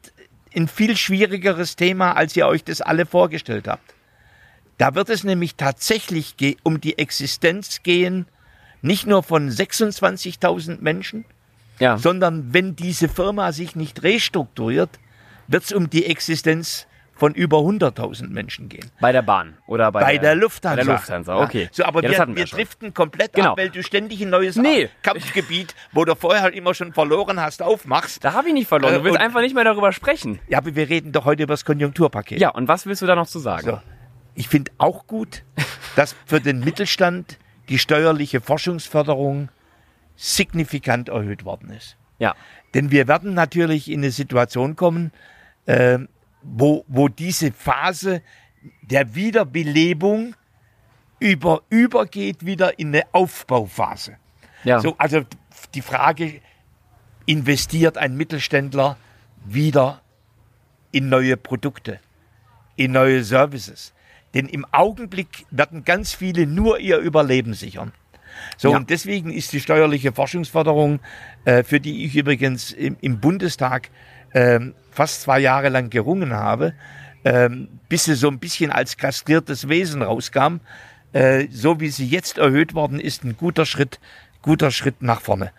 ein 0.57 0.67
viel 0.67 0.97
schwierigeres 0.97 1.77
Thema, 1.77 2.13
als 2.17 2.35
ihr 2.37 2.47
euch 2.47 2.65
das 2.65 2.81
alle 2.81 3.05
vorgestellt 3.05 3.69
habt. 3.69 3.95
Da 4.79 4.95
wird 4.95 5.11
es 5.11 5.25
nämlich 5.25 5.57
tatsächlich 5.57 6.35
um 6.63 6.81
die 6.81 6.97
Existenz 6.99 7.83
gehen, 7.83 8.27
nicht 8.81 9.07
nur 9.07 9.23
von 9.23 9.51
26.000 9.51 10.79
Menschen, 10.81 11.27
ja. 11.79 11.99
sondern 11.99 12.55
wenn 12.55 12.77
diese 12.77 13.09
Firma 13.09 13.53
sich 13.53 13.77
nicht 13.77 14.03
restrukturiert, 14.03 14.89
wird 15.49 15.65
es 15.65 15.73
um 15.73 15.91
die 15.91 16.07
Existenz 16.07 16.87
von 17.21 17.35
über 17.35 17.59
100.000 17.59 18.29
Menschen 18.31 18.69
gehen. 18.71 18.91
Bei 18.99 19.13
der 19.13 19.21
Bahn 19.23 19.59
oder 19.67 19.93
bei, 19.93 20.01
Bei 20.01 20.19
der 20.19 20.35
Lufthansa. 20.35 20.77
Bei 20.77 20.85
der 20.85 20.95
Lufthansa, 20.95 21.37
okay. 21.37 21.65
Ja. 21.65 21.69
So, 21.71 21.85
aber 21.85 22.03
ja, 22.03 22.27
wir, 22.27 22.35
wir 22.35 22.45
driften 22.47 22.95
komplett 22.95 23.35
Genau. 23.35 23.53
ab, 23.53 23.59
weil 23.59 23.69
du 23.69 23.83
ständig 23.83 24.23
ein 24.23 24.31
neues 24.31 24.57
Nee. 24.57 24.89
Kampfgebiet, 25.03 25.75
wo 25.93 26.05
du 26.07 26.17
vorher 26.17 26.41
halt 26.43 26.55
immer 26.55 26.73
schon 26.75 26.93
verloren 26.95 27.39
hast, 27.39 27.63
aufmachst. 27.63 28.25
Da 28.25 28.33
habe 28.33 28.49
ich 28.49 28.55
nicht 28.55 28.69
verloren. 28.69 28.95
Du 28.95 29.01
Äh, 29.01 29.05
willst 29.05 29.19
und- 29.19 29.23
einfach 29.23 29.43
nicht 29.43 29.55
mehr 29.55 29.65
darüber 29.65 29.93
sprechen. 29.93 30.41
Ja, 30.49 30.59
aber 30.59 30.75
wir 30.75 30.89
reden 30.89 31.13
doch 31.13 31.27
heute 31.27 31.43
über 31.43 31.53
das 31.53 31.65
Konjunkturpaket. 31.67 32.41
Ja, 32.41 32.49
und 32.49 32.67
was 32.69 32.87
willst 32.87 33.03
du 33.03 33.07
da 33.07 33.15
noch 33.15 33.29
zu 33.29 33.39
sagen? 33.39 33.67
So. 33.67 33.81
Ich 34.35 34.49
finde 34.49 34.73
auch 34.79 35.07
gut, 35.07 35.45
dass 35.97 36.17
für 36.25 36.41
den 36.41 36.61
Mittelstand 36.61 37.39
die 37.69 37.79
steuerliche 37.79 38.41
Forschungsförderung 38.41 39.51
signifikant 40.17 41.09
erhöht 41.09 41.45
worden 41.45 41.71
ist. 41.71 41.97
Ja. 42.19 42.35
Denn 42.75 42.91
wir 42.91 43.09
werden 43.09 43.35
natürlich 43.35 43.91
in 43.91 44.01
eine 44.01 44.11
Situation 44.11 44.77
kommen, 44.77 45.13
äh, 45.67 45.99
wo, 46.43 46.85
wo 46.89 47.09
diese 47.09 47.53
Phase 47.53 48.23
der 48.83 49.15
Wiederbelebung 49.15 50.35
über, 51.19 51.63
übergeht 51.71 52.45
wieder 52.45 52.79
in 52.79 52.89
eine 52.89 53.05
Aufbauphase. 53.13 54.17
Ja. 54.65 54.81
So, 54.81 54.95
also 54.99 55.23
die 55.75 55.83
Frage, 55.83 56.41
investiert 57.27 57.99
ein 57.99 58.17
Mittelständler 58.17 58.97
wieder 59.45 60.01
in 60.93 61.09
neue 61.09 61.37
Produkte, 61.37 62.01
in 62.77 62.93
neue 62.93 63.23
Services? 63.25 63.93
Denn 64.35 64.47
im 64.47 64.65
Augenblick 64.73 65.47
werden 65.51 65.85
ganz 65.85 66.15
viele 66.15 66.47
nur 66.47 66.79
ihr 66.79 66.99
Überleben 66.99 67.55
sichern. 67.55 67.93
So, 68.57 68.71
Ja. 68.71 68.77
und 68.77 68.91
deswegen 68.91 69.31
ist 69.31 69.53
die 69.53 69.61
steuerliche 69.61 70.13
Forschungsförderung, 70.13 71.01
äh, 71.45 71.63
für 71.63 71.81
die 71.81 72.05
ich 72.05 72.17
übrigens 72.17 72.73
im, 72.73 72.97
im 73.01 73.21
Bundestag 73.21 73.91
ähm, 74.35 74.75
fast 74.91 75.23
zwei 75.23 75.41
Jahre 75.41 75.69
lang 75.69 75.91
gerungen 75.91 76.33
habe, 76.33 76.75
ähm, 77.25 77.69
bis 77.89 78.05
sie 78.05 78.15
so 78.15 78.29
ein 78.29 78.39
bisschen 78.39 78.71
als 78.71 78.97
kastriertes 78.97 79.69
Wesen 79.69 80.03
rauskam, 80.03 80.61
äh, 81.13 81.47
so 81.51 81.81
wie 81.81 81.89
sie 81.89 82.07
jetzt 82.07 82.39
erhöht 82.39 82.75
worden 82.75 83.01
ist, 83.01 83.25
ein 83.25 83.37
guter 83.37 83.67
Schritt, 83.67 84.01
guter 84.43 84.71
Schritt 84.71 85.03
nach 85.03 85.21
vorne. 85.21 85.53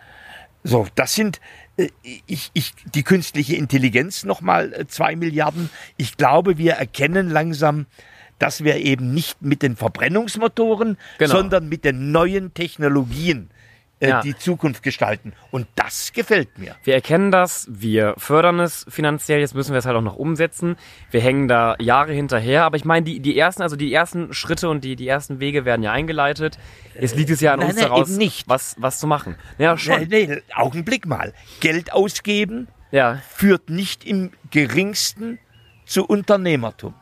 So, 0.64 0.86
das 0.94 1.14
sind 1.14 1.40
äh, 1.76 1.88
ich, 2.26 2.50
ich, 2.52 2.74
die 2.94 3.02
künstliche 3.02 3.56
Intelligenz 3.56 4.24
nochmal 4.24 4.72
äh, 4.72 4.86
zwei 4.86 5.16
Milliarden. 5.16 5.70
Ich 5.96 6.16
glaube, 6.16 6.58
wir 6.58 6.74
erkennen 6.74 7.30
langsam, 7.30 7.86
dass 8.38 8.64
wir 8.64 8.76
eben 8.76 9.14
nicht 9.14 9.42
mit 9.42 9.62
den 9.62 9.76
Verbrennungsmotoren, 9.76 10.98
Genau. 11.18 11.30
sondern 11.30 11.68
mit 11.68 11.84
den 11.84 12.10
neuen 12.10 12.54
Technologien 12.54 13.50
äh, 14.02 14.08
Ja. 14.08 14.20
die 14.20 14.36
Zukunft 14.36 14.82
gestalten. 14.82 15.32
Und 15.50 15.66
das 15.76 16.12
gefällt 16.12 16.58
mir. 16.58 16.74
Wir 16.84 16.94
erkennen 16.94 17.30
das, 17.30 17.66
wir 17.70 18.14
fördern 18.18 18.60
es 18.60 18.84
finanziell, 18.88 19.40
jetzt 19.40 19.54
müssen 19.54 19.72
wir 19.72 19.78
es 19.78 19.86
halt 19.86 19.96
auch 19.96 20.02
noch 20.02 20.16
umsetzen. 20.16 20.76
Wir 21.10 21.20
hängen 21.20 21.48
da 21.48 21.76
Jahre 21.78 22.12
hinterher, 22.12 22.64
aber 22.64 22.76
ich 22.76 22.84
meine, 22.84 23.04
die, 23.04 23.20
die 23.20 23.38
ersten, 23.38 23.62
also 23.62 23.76
die 23.76 23.92
ersten 23.92 24.34
Schritte 24.34 24.68
und 24.68 24.82
die, 24.84 24.96
die 24.96 25.06
ersten 25.08 25.40
Wege 25.40 25.64
werden 25.64 25.82
ja 25.82 25.92
eingeleitet. 25.92 26.58
Jetzt 27.00 27.16
liegt 27.16 27.30
es 27.30 27.40
ja 27.40 27.52
an 27.54 27.60
Nein, 27.60 27.68
uns 27.70 27.76
nein, 27.76 27.84
daraus. 27.88 28.18
Was, 28.46 28.76
was 28.78 28.98
zu 28.98 29.06
machen. 29.06 29.36
Ja, 29.58 29.78
schon. 29.78 30.02
Nee, 30.08 30.26
nee, 30.26 30.42
Augenblick 30.54 31.06
mal. 31.06 31.32
Geld 31.60 31.92
ausgeben 31.92 32.68
Ja, 32.90 33.20
führt 33.30 33.70
nicht 33.70 34.04
im 34.04 34.32
geringsten 34.50 35.38
zu 35.86 36.04
Unternehmertum. 36.04 36.94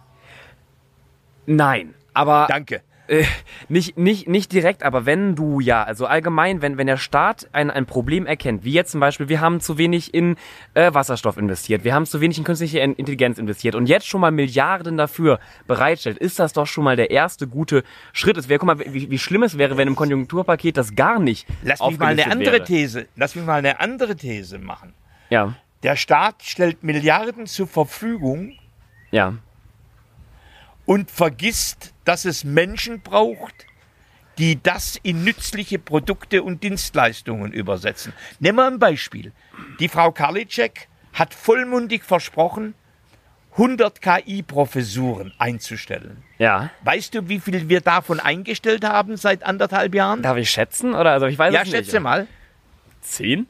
nein. 1.46 1.94
Aber 2.12 2.46
Danke. 2.48 2.82
Äh, 3.10 3.24
nicht, 3.68 3.98
nicht, 3.98 4.28
nicht 4.28 4.52
direkt, 4.52 4.84
aber 4.84 5.04
wenn 5.04 5.34
du 5.34 5.58
ja, 5.58 5.82
also 5.82 6.06
allgemein, 6.06 6.62
wenn, 6.62 6.78
wenn 6.78 6.86
der 6.86 6.96
Staat 6.96 7.48
ein, 7.50 7.68
ein 7.68 7.84
Problem 7.84 8.24
erkennt, 8.24 8.62
wie 8.62 8.70
jetzt 8.70 8.92
zum 8.92 9.00
Beispiel, 9.00 9.28
wir 9.28 9.40
haben 9.40 9.60
zu 9.60 9.78
wenig 9.78 10.14
in 10.14 10.36
äh, 10.74 10.94
Wasserstoff 10.94 11.36
investiert, 11.36 11.82
wir 11.82 11.92
haben 11.92 12.06
zu 12.06 12.20
wenig 12.20 12.38
in 12.38 12.44
künstliche 12.44 12.78
In- 12.78 12.94
Intelligenz 12.94 13.38
investiert 13.38 13.74
und 13.74 13.86
jetzt 13.86 14.06
schon 14.06 14.20
mal 14.20 14.30
Milliarden 14.30 14.96
dafür 14.96 15.40
bereitstellt, 15.66 16.18
ist 16.18 16.38
das 16.38 16.52
doch 16.52 16.66
schon 16.68 16.84
mal 16.84 16.94
der 16.94 17.10
erste 17.10 17.48
gute 17.48 17.82
Schritt. 18.12 18.36
Es 18.36 18.48
wäre, 18.48 18.60
guck 18.60 18.66
mal, 18.68 18.78
wie, 18.78 19.10
wie 19.10 19.18
schlimm 19.18 19.42
es 19.42 19.58
wäre, 19.58 19.76
wenn 19.76 19.88
im 19.88 19.96
Konjunkturpaket 19.96 20.76
das 20.76 20.94
gar 20.94 21.18
nicht 21.18 21.48
Lass 21.64 21.80
mich 21.80 21.98
mal 21.98 22.06
eine 22.12 22.30
andere 22.30 22.52
wäre. 22.52 22.64
These, 22.64 23.08
lass 23.16 23.34
mich 23.34 23.44
mal 23.44 23.58
eine 23.58 23.80
andere 23.80 24.14
These 24.14 24.60
machen. 24.60 24.94
Ja, 25.30 25.54
Der 25.82 25.96
Staat 25.96 26.44
stellt 26.44 26.84
Milliarden 26.84 27.46
zur 27.46 27.66
Verfügung 27.66 28.52
ja, 29.10 29.34
und 30.86 31.10
vergisst, 31.10 31.89
dass 32.04 32.24
es 32.24 32.44
Menschen 32.44 33.00
braucht, 33.00 33.66
die 34.38 34.62
das 34.62 34.96
in 35.02 35.22
nützliche 35.24 35.78
Produkte 35.78 36.42
und 36.42 36.62
Dienstleistungen 36.62 37.52
übersetzen. 37.52 38.12
Nehmen 38.38 38.58
wir 38.58 38.66
ein 38.66 38.78
Beispiel. 38.78 39.32
Die 39.80 39.88
Frau 39.88 40.12
Karliczek 40.12 40.88
hat 41.12 41.34
vollmundig 41.34 42.04
versprochen, 42.04 42.74
100 43.52 44.00
KI-Professuren 44.00 45.32
einzustellen. 45.38 46.22
ja. 46.38 46.70
Weißt 46.84 47.14
du, 47.14 47.28
wie 47.28 47.40
viel 47.40 47.68
wir 47.68 47.80
davon 47.80 48.20
eingestellt 48.20 48.84
haben 48.84 49.16
seit 49.16 49.42
anderthalb 49.42 49.94
Jahren? 49.94 50.22
Darf 50.22 50.36
ich 50.36 50.50
schätzen? 50.50 50.94
Oder 50.94 51.10
also 51.12 51.26
ich 51.26 51.36
weiß 51.38 51.52
Ja, 51.52 51.62
es 51.62 51.66
nicht. 51.66 51.76
schätze 51.76 52.00
mal. 52.00 52.26
Zehn? 53.02 53.48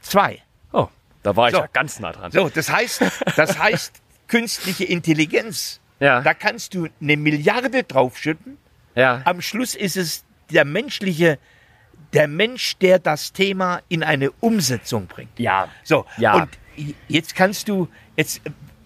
Zwei. 0.00 0.42
Oh, 0.72 0.88
da 1.22 1.34
war 1.34 1.48
ich 1.48 1.54
So. 1.54 1.60
ja 1.62 1.66
ganz 1.72 1.98
nah 1.98 2.12
dran. 2.12 2.30
So, 2.30 2.48
das 2.50 2.70
heißt, 2.70 3.02
das 3.36 3.58
heißt, 3.58 4.00
künstliche 4.28 4.84
Intelligenz. 4.84 5.80
Ja. 6.02 6.20
Da 6.20 6.34
kannst 6.34 6.74
du 6.74 6.88
eine 7.00 7.16
Milliarde 7.16 7.84
draufschütten. 7.84 8.58
Ja, 8.94 9.22
Am 9.24 9.40
Schluss 9.40 9.74
ist 9.74 9.96
es 9.96 10.24
der 10.50 10.64
menschliche, 10.64 11.38
der 12.12 12.26
Mensch, 12.28 12.76
der 12.78 12.98
das 12.98 13.32
Thema 13.32 13.80
in 13.88 14.02
eine 14.02 14.30
Umsetzung 14.32 15.06
bringt. 15.06 15.38
ja. 15.38 15.68
So, 15.84 16.04
Ja. 16.18 16.34
und 16.34 16.48
jetzt 17.08 17.34
kannst 17.36 17.68
du, 17.68 17.88
jetzt, 18.16 18.40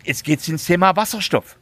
jetzt 0.04 0.24
geht's 0.24 0.46
ins 0.48 0.66
Thema 0.66 0.94
Wasserstoff. 0.94 1.56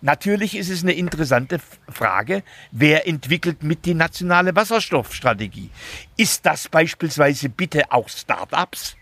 Natürlich 0.00 0.56
ist 0.56 0.68
es 0.68 0.82
eine 0.84 0.92
interessante 0.92 1.58
Frage, 1.88 2.44
wer 2.70 3.08
entwickelt 3.08 3.64
mit 3.64 3.84
die 3.84 3.94
nationale 3.94 4.54
Wasserstoffstrategie? 4.54 5.70
Ist 6.16 6.46
das 6.46 6.68
beispielsweise 6.68 7.48
bitte 7.48 7.90
auch 7.90 8.08
Start-ups 8.08 8.96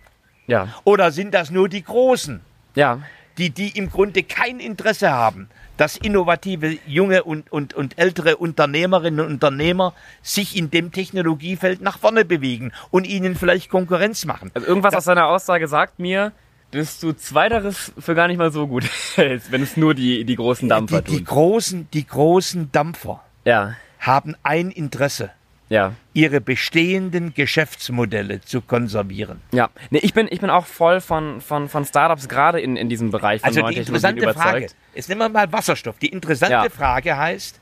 Ja, 0.47 0.69
oder 0.85 1.11
sind 1.11 1.35
das 1.35 1.51
nur 1.51 1.69
die 1.69 1.83
Großen? 1.83 2.41
ja. 2.77 3.01
Die, 3.39 3.51
die 3.51 3.77
im 3.77 3.91
Grunde 3.91 4.23
kein 4.23 4.61
Interesse 4.61 5.11
haben, 5.11 5.49
dass 5.77 5.97
innovative 5.97 6.79
junge 6.87 7.25
und, 7.25 7.53
und, 7.53 7.75
und 7.75 7.99
ältere 7.99 8.37
Unternehmerinnen 8.37 9.21
und 9.21 9.33
Unternehmer 9.33 9.93
sich 10.23 10.57
in 10.57 10.71
dem 10.71 10.91
Technologiefeld 10.93 11.81
nach 11.83 11.99
vorne 11.99 12.25
bewegen 12.25 12.73
und 12.91 13.07
ihnen 13.07 13.35
vielleicht 13.37 13.69
Konkurrenz 13.71 14.25
machen. 14.25 14.51
Also 14.55 14.67
irgendwas 14.67 14.95
aus 14.95 15.05
seiner 15.05 15.27
Aussage 15.27 15.69
sagt 15.69 15.99
mir, 15.99 16.33
dass 16.71 16.99
du 16.99 17.13
Zweiteres 17.13 17.93
für 17.99 18.15
gar 18.15 18.27
nicht 18.29 18.39
mal 18.39 18.51
so 18.51 18.67
gut 18.67 18.85
hältst, 19.15 19.53
wenn 19.53 19.63
es 19.63 19.77
nur 19.77 19.95
die, 19.95 20.25
die 20.25 20.37
großen 20.37 20.69
Dampfer 20.69 21.03
Die, 21.03 21.11
die, 21.11 21.17
tun. 21.19 21.25
großen, 21.25 21.89
die 21.93 22.07
großen 22.07 22.73
Dampfer 22.73 23.23
Ja, 23.45 23.75
haben 24.01 24.35
ein 24.43 24.71
Interesse, 24.71 25.31
ja, 25.69 25.93
ihre 26.13 26.41
bestehenden 26.41 27.35
Geschäftsmodelle 27.35 28.41
zu 28.41 28.61
konservieren. 28.61 29.41
ja. 29.53 29.69
Nee, 29.91 29.99
ich 29.99 30.15
bin, 30.15 30.29
ich 30.31 30.41
bin 30.41 30.51
auch 30.51 30.67
voll 30.67 31.01
von, 31.01 31.41
von, 31.41 31.69
von 31.69 31.85
Startups 31.85 32.29
gerade 32.29 32.61
in, 32.61 32.77
in 32.77 32.89
diesem 32.89 33.11
Bereich 33.11 33.41
von 33.41 33.49
Also 33.49 33.61
neuen 33.61 33.73
die 33.75 33.79
interessante 33.81 34.33
Frage, 34.33 34.67
jetzt 34.95 35.09
nehmen 35.09 35.21
wir 35.21 35.29
mal 35.29 35.51
Wasserstoff. 35.53 35.99
Die 35.99 36.09
interessante 36.09 36.53
Ja. 36.53 36.69
Frage 36.71 37.17
heißt, 37.17 37.61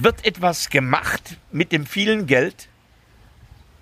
wird 0.00 0.24
etwas 0.26 0.70
gemacht 0.70 1.36
mit 1.52 1.70
dem 1.70 1.86
vielen 1.86 2.26
Geld, 2.26 2.68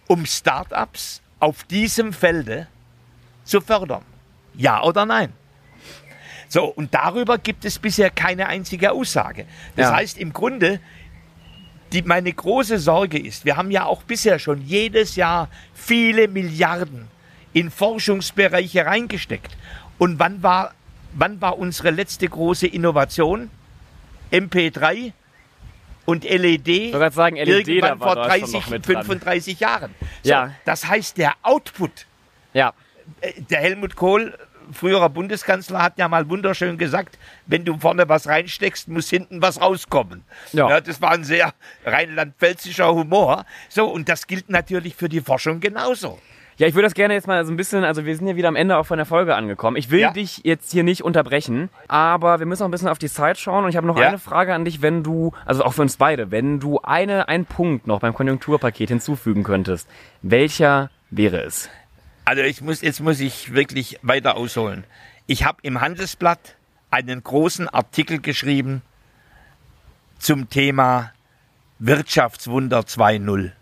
um 0.07 0.27
Startups 0.27 1.23
auf 1.41 1.65
diesem 1.65 2.13
Felde 2.13 2.67
zu 3.45 3.61
fördern? 3.61 4.03
Ja 4.55 4.83
oder 4.83 5.07
nein? 5.07 5.33
So, 6.49 6.65
und 6.67 6.95
darüber 6.95 7.39
gibt 7.39 7.65
es 7.65 7.79
bisher 7.79 8.11
keine 8.11 8.47
einzige 8.47 8.93
Aussage. 8.93 9.47
Das 9.75 9.89
Ja. 9.91 9.97
heißt, 9.97 10.19
im 10.19 10.33
Grunde, 10.33 10.81
die, 11.93 12.03
meine 12.03 12.33
große 12.33 12.79
Sorge 12.79 13.19
ist, 13.19 13.45
wir 13.45 13.57
haben 13.57 13.71
ja 13.71 13.85
auch 13.85 14.03
bisher 14.03 14.39
schon 14.39 14.63
jedes 14.63 15.17
Jahr 15.17 15.49
viele 15.75 16.29
Milliarden 16.29 17.09
in 17.53 17.71
Forschungsbereiche 17.71 18.85
reingesteckt. 18.85 19.57
Und 19.99 20.19
wann 20.19 20.43
war, 20.43 20.75
wann 21.15 21.41
war 21.41 21.59
unsere 21.59 21.91
letzte 21.91 22.29
große 22.29 22.67
Innovation? 22.67 23.51
MP3 24.33 25.13
und 26.05 26.25
LED. 26.25 26.93
sagen, 27.13 27.37
LED, 27.37 27.69
irgendwann 27.69 27.99
vor 27.99 28.15
Deutschland 28.15 28.43
30, 28.43 28.53
noch 28.55 28.71
mit 28.71 28.87
dran. 28.89 29.05
35 29.05 29.61
Jahren. 29.61 29.95
So, 30.23 30.31
Ja. 30.31 30.55
Das 30.65 30.87
heißt, 30.87 31.19
der 31.19 31.35
Output 31.43 32.07
Ja, 32.53 32.73
äh, 33.21 33.33
der 33.41 33.61
Helmut 33.61 33.97
Kohl, 33.97 34.37
früherer 34.73 35.09
Bundeskanzler, 35.09 35.83
hat 35.83 35.99
ja 35.99 36.09
mal 36.09 36.29
wunderschön 36.29 36.79
gesagt, 36.79 37.19
wenn 37.47 37.65
du 37.65 37.79
vorne 37.79 38.09
was 38.09 38.27
reinsteckst, 38.29 38.89
muss 38.89 39.09
hinten 39.11 39.43
was 39.43 39.61
rauskommen. 39.61 40.25
Ja. 40.53 40.81
das 40.81 41.01
war 41.03 41.13
ein 41.13 41.25
sehr 41.25 41.53
rheinland-pfälzischer 41.85 42.93
Humor. 42.95 43.45
So, 43.69 43.87
und 43.87 44.09
das 44.09 44.27
gilt 44.27 44.49
natürlich 44.51 44.95
für 44.97 45.09
die 45.09 45.21
Forschung 45.21 45.61
genauso. 45.61 46.19
Ja, 46.59 46.67
ich 46.67 46.75
würde 46.75 46.87
das 46.87 46.95
gerne 46.95 47.13
jetzt 47.13 47.27
mal 47.27 47.45
so 47.45 47.53
ein 47.53 47.57
bisschen, 47.59 47.85
also 47.85 48.07
wir 48.07 48.17
sind 48.17 48.27
ja 48.29 48.37
wieder 48.37 48.49
am 48.49 48.57
Ende 48.57 48.79
auch 48.79 48.87
von 48.87 48.97
der 48.97 49.05
Folge 49.05 49.35
angekommen. 49.35 49.77
Ich 49.77 49.91
will 49.91 50.01
Ja. 50.01 50.11
dich 50.13 50.41
jetzt 50.43 50.73
hier 50.73 50.85
nicht 50.85 51.05
unterbrechen, 51.05 51.69
aber 51.87 52.39
wir 52.39 52.47
müssen 52.47 52.63
auch 52.63 52.69
ein 52.69 52.71
bisschen 52.71 52.89
auf 52.89 52.99
die 52.99 53.11
Zeit 53.11 53.37
schauen 53.39 53.65
und 53.65 53.71
ich 53.71 53.77
habe 53.77 53.87
noch 53.87 53.99
Ja. 53.99 54.09
eine 54.09 54.19
Frage 54.19 54.55
an 54.55 54.65
dich, 54.65 54.81
wenn 54.81 55.03
du, 55.03 55.33
also 55.45 55.65
auch 55.65 55.75
für 55.75 55.83
uns 55.83 55.99
beide, 55.99 56.31
wenn 56.31 56.59
du 56.59 56.81
eine, 56.81 57.29
einen 57.29 57.45
Punkt 57.45 57.87
noch 57.87 58.01
beim 58.01 58.15
Konjunkturpaket 58.15 58.89
hinzufügen 58.89 59.43
könntest, 59.43 59.87
welcher 60.23 60.89
wäre 61.11 61.43
es? 61.43 61.69
Also 62.27 62.43
ich 62.43 62.61
muss, 62.61 62.81
jetzt 62.81 62.99
muss 62.99 63.21
ich 63.21 63.55
wirklich 63.55 64.01
weiter 64.03 64.37
ausholen. 64.37 64.83
Ich 65.29 65.45
habe 65.45 65.59
im 65.63 65.81
Handelsblatt 65.81 66.57
einen 66.91 67.23
großen 67.23 67.69
Artikel 67.69 68.21
geschrieben 68.21 68.83
zum 70.19 70.51
Thema 70.51 71.13
Wirtschaftswunder 71.79 72.81
2.0. 72.81 73.53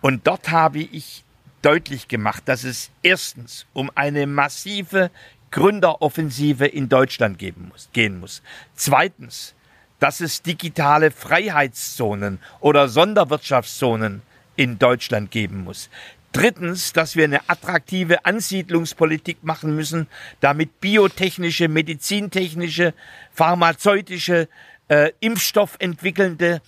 Und 0.00 0.26
dort 0.26 0.50
habe 0.50 0.80
ich 0.80 1.22
deutlich 1.62 2.08
gemacht, 2.08 2.42
dass 2.46 2.64
es 2.64 2.90
erstens 3.04 3.66
um 3.72 3.92
eine 3.94 4.26
massive 4.26 5.12
Gründeroffensive 5.52 6.66
in 6.66 6.88
Deutschland 6.88 7.38
geben 7.38 7.68
muss, 7.70 7.88
gehen 7.92 8.18
muss. 8.18 8.42
Zweitens, 8.74 9.54
dass 10.00 10.20
es 10.20 10.42
digitale 10.42 11.12
Freiheitszonen 11.12 12.40
oder 12.58 12.88
Sonderwirtschaftszonen 12.88 14.22
in 14.56 14.78
Deutschland 14.78 15.30
geben 15.30 15.62
muss. 15.64 15.88
Drittens, 16.32 16.92
dass 16.92 17.16
wir 17.16 17.24
eine 17.24 17.48
attraktive 17.48 18.26
Ansiedlungspolitik 18.26 19.42
machen 19.42 19.74
müssen, 19.74 20.06
damit 20.40 20.80
biotechnische, 20.80 21.68
medizintechnische, 21.68 22.92
pharmazeutische, 23.32 24.48
äh, 24.88 25.12
impfstoffentwickelnde 25.20 26.60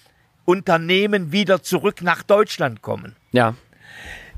Unternehmen 0.45 1.33
wieder 1.33 1.63
zurück 1.63 2.01
nach 2.01 2.23
Deutschland 2.23 2.81
kommen. 2.81 3.15
Ja. 3.33 3.55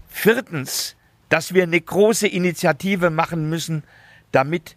Viertens, 0.09 0.97
dass 1.29 1.55
wir 1.55 1.63
eine 1.63 1.81
große 1.81 2.27
Initiative 2.27 3.11
machen 3.11 3.49
müssen, 3.49 3.85
damit 4.33 4.77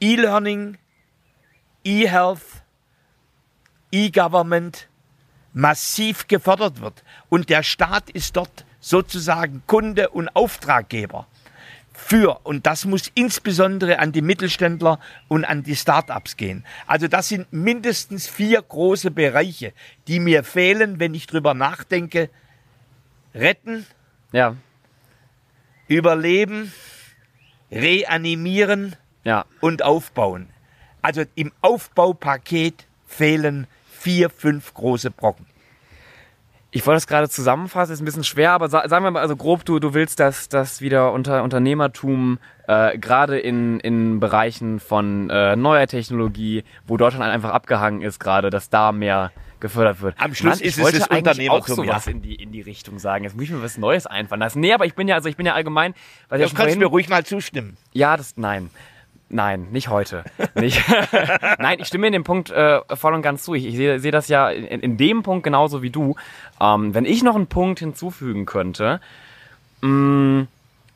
E-Learning, 0.00 0.76
E-Health, 1.84 2.62
E-Government 3.90 4.89
massiv 5.52 6.28
gefördert 6.28 6.80
wird. 6.80 7.02
Und 7.28 7.48
der 7.50 7.62
Staat 7.62 8.10
ist 8.10 8.36
dort 8.36 8.64
sozusagen 8.80 9.62
Kunde 9.66 10.10
und 10.10 10.28
Auftraggeber 10.34 11.26
für, 11.92 12.40
und 12.44 12.66
das 12.66 12.86
muss 12.86 13.10
insbesondere 13.14 13.98
an 13.98 14.10
die 14.10 14.22
Mittelständler 14.22 14.98
und 15.28 15.44
an 15.44 15.62
die 15.62 15.76
Start-ups 15.76 16.36
gehen. 16.36 16.64
Also 16.86 17.08
das 17.08 17.28
sind 17.28 17.52
mindestens 17.52 18.26
vier 18.26 18.62
große 18.62 19.10
Bereiche, 19.10 19.72
die 20.08 20.18
mir 20.18 20.42
fehlen, 20.42 20.98
wenn 20.98 21.14
ich 21.14 21.26
drüber 21.26 21.52
nachdenke. 21.54 22.30
Retten, 23.34 23.86
Ja. 24.32 24.56
überleben, 25.88 26.72
reanimieren 27.70 28.96
Ja. 29.24 29.44
und 29.60 29.82
aufbauen. 29.82 30.48
Also 31.02 31.24
im 31.34 31.52
Aufbaupaket 31.60 32.86
fehlen 33.06 33.66
vier, 34.00 34.30
fünf 34.30 34.72
große 34.72 35.10
Brocken. 35.10 35.46
Ich 36.72 36.86
wollte 36.86 36.98
es 36.98 37.06
gerade 37.08 37.28
zusammenfassen, 37.28 37.92
ist 37.92 38.00
ein 38.00 38.04
bisschen 38.04 38.24
schwer, 38.24 38.52
aber 38.52 38.68
sa 38.68 38.88
sagen 38.88 39.04
wir 39.04 39.10
mal, 39.10 39.20
also 39.20 39.36
grob, 39.36 39.64
du, 39.64 39.80
du 39.80 39.92
willst, 39.92 40.20
dass 40.20 40.48
das 40.48 40.80
wieder 40.80 41.12
unter 41.12 41.42
Unternehmertum 41.42 42.38
äh, 42.68 42.96
gerade 42.96 43.40
in, 43.40 43.80
in 43.80 44.20
Bereichen 44.20 44.78
von 44.78 45.28
äh, 45.30 45.56
neuer 45.56 45.88
Technologie, 45.88 46.62
wo 46.86 46.96
Deutschland 46.96 47.24
einfach 47.24 47.50
abgehangen 47.50 48.02
ist 48.02 48.20
gerade, 48.20 48.50
dass 48.50 48.70
da 48.70 48.92
mehr 48.92 49.32
gefördert 49.58 50.00
wird. 50.00 50.14
Am 50.18 50.32
Schluss 50.32 50.60
Mann, 50.60 50.66
ist 50.66 50.78
es 50.78 50.92
das 50.92 51.10
eigentlich 51.10 51.50
auch 51.50 51.56
Unternehmertum, 51.58 51.74
sowas 51.74 52.06
ja. 52.06 52.12
in 52.12 52.22
die 52.22 52.36
in 52.36 52.52
die 52.52 52.62
Richtung 52.62 53.00
sagen. 53.00 53.24
Jetzt 53.24 53.34
muss 53.34 53.44
ich 53.44 53.50
mir 53.50 53.62
was 53.62 53.76
Neues 53.76 54.06
einfallen 54.06 54.40
lassen. 54.40 54.60
Nee, 54.60 54.72
aber 54.72 54.86
ich 54.86 54.94
bin 54.94 55.08
ja 55.08 55.16
also 55.16 55.28
ich 55.28 55.36
bin 55.36 55.46
ja 55.46 55.54
allgemein, 55.54 55.92
weil 56.28 56.40
ich 56.40 56.46
ja 56.46 56.50
Das 56.50 56.56
kannst 56.56 56.76
du 56.76 56.78
mir 56.78 56.86
ruhig 56.86 57.08
mal 57.08 57.26
zustimmen. 57.26 57.76
ja, 57.92 58.16
das 58.16 58.36
nein. 58.36 58.70
Nein, 59.32 59.68
nicht 59.70 59.88
heute. 59.88 60.24
Nicht. 60.56 60.82
nein, 61.58 61.78
ich 61.78 61.86
stimme 61.86 62.08
in 62.08 62.12
dem 62.12 62.24
Punkt 62.24 62.50
äh, 62.50 62.80
voll 62.96 63.14
und 63.14 63.22
ganz 63.22 63.44
zu. 63.44 63.54
Ich, 63.54 63.64
ich 63.64 63.76
sehe 63.76 64.00
sehe 64.00 64.10
das 64.10 64.26
ja 64.26 64.50
in, 64.50 64.80
in 64.80 64.96
dem 64.96 65.22
Punkt 65.22 65.44
genauso 65.44 65.82
wie 65.82 65.90
du. 65.90 66.16
Ähm, 66.60 66.94
wenn 66.94 67.04
ich 67.04 67.22
noch 67.22 67.36
einen 67.36 67.46
Punkt 67.46 67.78
hinzufügen 67.78 68.44
könnte, 68.44 69.00
mh, 69.82 70.48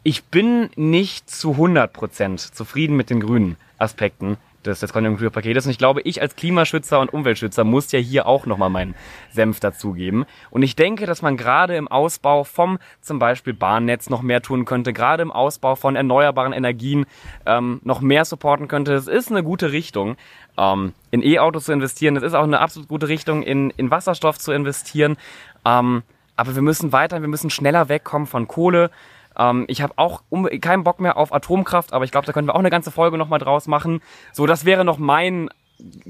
ich 0.02 0.24
bin 0.24 0.68
nicht 0.74 1.30
zu 1.30 1.52
100% 1.52 2.52
zufrieden 2.52 2.96
mit 2.96 3.08
den 3.08 3.20
grünen 3.20 3.56
Aspekten 3.78 4.36
des, 4.66 4.80
des 4.80 4.92
Konjunkturpaketes. 4.92 5.66
Und 5.66 5.70
ich 5.70 5.78
glaube, 5.78 6.00
ich 6.02 6.20
als 6.20 6.36
Klimaschützer 6.36 7.00
und 7.00 7.12
Umweltschützer 7.12 7.64
muss 7.64 7.92
ja 7.92 7.98
hier 7.98 8.26
auch 8.26 8.46
nochmal 8.46 8.70
meinen 8.70 8.94
Senf 9.30 9.60
dazugeben. 9.60 10.24
Und 10.50 10.62
ich 10.62 10.76
denke, 10.76 11.06
dass 11.06 11.22
man 11.22 11.36
gerade 11.36 11.76
im 11.76 11.88
Ausbau 11.88 12.44
vom 12.44 12.78
zum 13.00 13.18
Beispiel 13.18 13.54
Bahnnetz 13.54 14.10
noch 14.10 14.22
mehr 14.22 14.42
tun 14.42 14.64
könnte, 14.64 14.92
gerade 14.92 15.22
im 15.22 15.32
Ausbau 15.32 15.74
von 15.74 15.96
erneuerbaren 15.96 16.52
Energien 16.52 17.06
ähm, 17.46 17.80
noch 17.84 18.00
mehr 18.00 18.24
supporten 18.24 18.68
könnte. 18.68 18.94
Es 18.94 19.06
ist 19.06 19.30
eine 19.30 19.42
gute 19.42 19.72
Richtung, 19.72 20.16
ähm, 20.56 20.92
in 21.10 21.22
E-Autos 21.22 21.64
zu 21.64 21.72
investieren. 21.72 22.16
Es 22.16 22.22
ist 22.22 22.34
auch 22.34 22.44
eine 22.44 22.60
absolut 22.60 22.88
gute 22.88 23.08
Richtung, 23.08 23.42
in, 23.42 23.70
in 23.76 23.90
Wasserstoff 23.90 24.38
zu 24.38 24.52
investieren. 24.52 25.16
Ähm, 25.64 26.02
aber 26.36 26.54
wir 26.54 26.62
müssen 26.62 26.92
weiter, 26.92 27.20
wir 27.20 27.28
müssen 27.28 27.50
schneller 27.50 27.88
wegkommen 27.88 28.26
von 28.26 28.48
Kohle. 28.48 28.90
Ähm, 29.38 29.64
ich 29.68 29.82
habe 29.82 29.94
auch 29.96 30.22
um, 30.30 30.48
keinen 30.60 30.84
Bock 30.84 31.00
mehr 31.00 31.16
auf 31.16 31.32
Atomkraft, 31.32 31.92
aber 31.92 32.04
ich 32.04 32.10
glaube, 32.10 32.26
da 32.26 32.32
können 32.32 32.48
wir 32.48 32.54
auch 32.54 32.60
eine 32.60 32.70
ganze 32.70 32.90
Folge 32.90 33.18
nochmal 33.18 33.38
draus 33.38 33.66
machen. 33.66 34.00
So, 34.32 34.46
das 34.46 34.64
wäre 34.64 34.84
noch 34.84 34.98
mein 34.98 35.50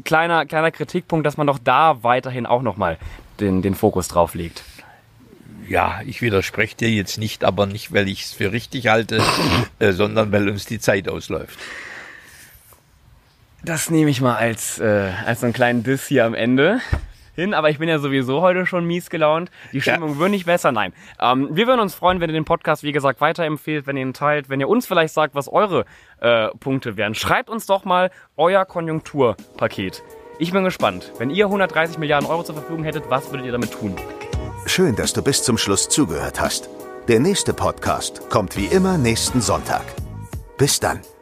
kleiner, 0.04 0.46
kleiner 0.46 0.70
Kritikpunkt, 0.70 1.26
dass 1.26 1.36
man 1.36 1.46
doch 1.46 1.58
da 1.58 2.02
weiterhin 2.02 2.46
auch 2.46 2.62
nochmal 2.62 2.98
den, 3.40 3.62
den 3.62 3.74
Fokus 3.74 4.08
drauf 4.08 4.34
legt. 4.34 4.64
Ja, 5.68 6.00
ich 6.04 6.20
widerspreche 6.20 6.76
dir 6.76 6.90
jetzt 6.90 7.16
nicht, 7.16 7.42
aber 7.42 7.66
nicht, 7.66 7.92
weil 7.92 8.08
ich 8.08 8.24
es 8.24 8.32
für 8.32 8.52
richtig 8.52 8.88
halte, 8.88 9.22
äh, 9.78 9.92
sondern 9.92 10.30
weil 10.30 10.48
uns 10.48 10.66
die 10.66 10.78
Zeit 10.78 11.08
ausläuft. 11.08 11.58
Das 13.62 13.88
nehme 13.88 14.10
ich 14.10 14.20
mal 14.20 14.36
als, 14.36 14.78
äh, 14.78 15.10
als 15.24 15.40
so 15.40 15.46
einen 15.46 15.54
kleinen 15.54 15.82
Diss 15.82 16.06
hier 16.06 16.26
am 16.26 16.34
Ende 16.34 16.80
hin, 17.34 17.54
aber 17.54 17.70
ich 17.70 17.78
bin 17.78 17.88
ja 17.88 17.98
sowieso 17.98 18.40
heute 18.40 18.66
schon 18.66 18.84
mies 18.84 19.10
gelaunt. 19.10 19.50
Die 19.72 19.80
Stimmung 19.80 20.18
wird 20.18 20.30
nicht 20.30 20.46
besser, 20.46 20.72
nein. 20.72 20.92
Ähm, 21.20 21.48
wir 21.52 21.66
würden 21.66 21.80
uns 21.80 21.94
freuen, 21.94 22.20
wenn 22.20 22.30
ihr 22.30 22.34
den 22.34 22.44
Podcast, 22.44 22.82
wie 22.82 22.92
gesagt, 22.92 23.20
weiterempfehlt, 23.20 23.86
wenn 23.86 23.96
ihr 23.96 24.02
ihn 24.02 24.14
teilt, 24.14 24.48
wenn 24.48 24.60
ihr 24.60 24.68
uns 24.68 24.86
vielleicht 24.86 25.14
sagt, 25.14 25.34
was 25.34 25.48
eure 25.48 25.84
äh, 26.20 26.48
Punkte 26.60 26.96
wären. 26.96 27.14
Schreibt 27.14 27.50
uns 27.50 27.66
doch 27.66 27.84
mal 27.84 28.10
euer 28.36 28.64
Konjunkturpaket. 28.64 30.02
Ich 30.38 30.52
bin 30.52 30.64
gespannt. 30.64 31.12
Wenn 31.18 31.30
ihr 31.30 31.46
130 31.46 31.98
Milliarden 31.98 32.28
Euro 32.28 32.42
zur 32.42 32.56
Verfügung 32.56 32.84
hättet, 32.84 33.08
was 33.08 33.30
würdet 33.30 33.46
ihr 33.46 33.52
damit 33.52 33.72
tun? 33.72 33.94
Schön, 34.66 34.96
dass 34.96 35.12
du 35.12 35.22
bis 35.22 35.42
zum 35.42 35.58
Schluss 35.58 35.88
zugehört 35.88 36.40
hast. 36.40 36.68
Der 37.06 37.20
nächste 37.20 37.52
Podcast 37.52 38.28
kommt 38.30 38.56
wie 38.56 38.66
immer 38.66 38.98
nächsten 38.98 39.40
Sonntag. 39.40 39.84
Bis 40.56 40.80
dann. 40.80 41.13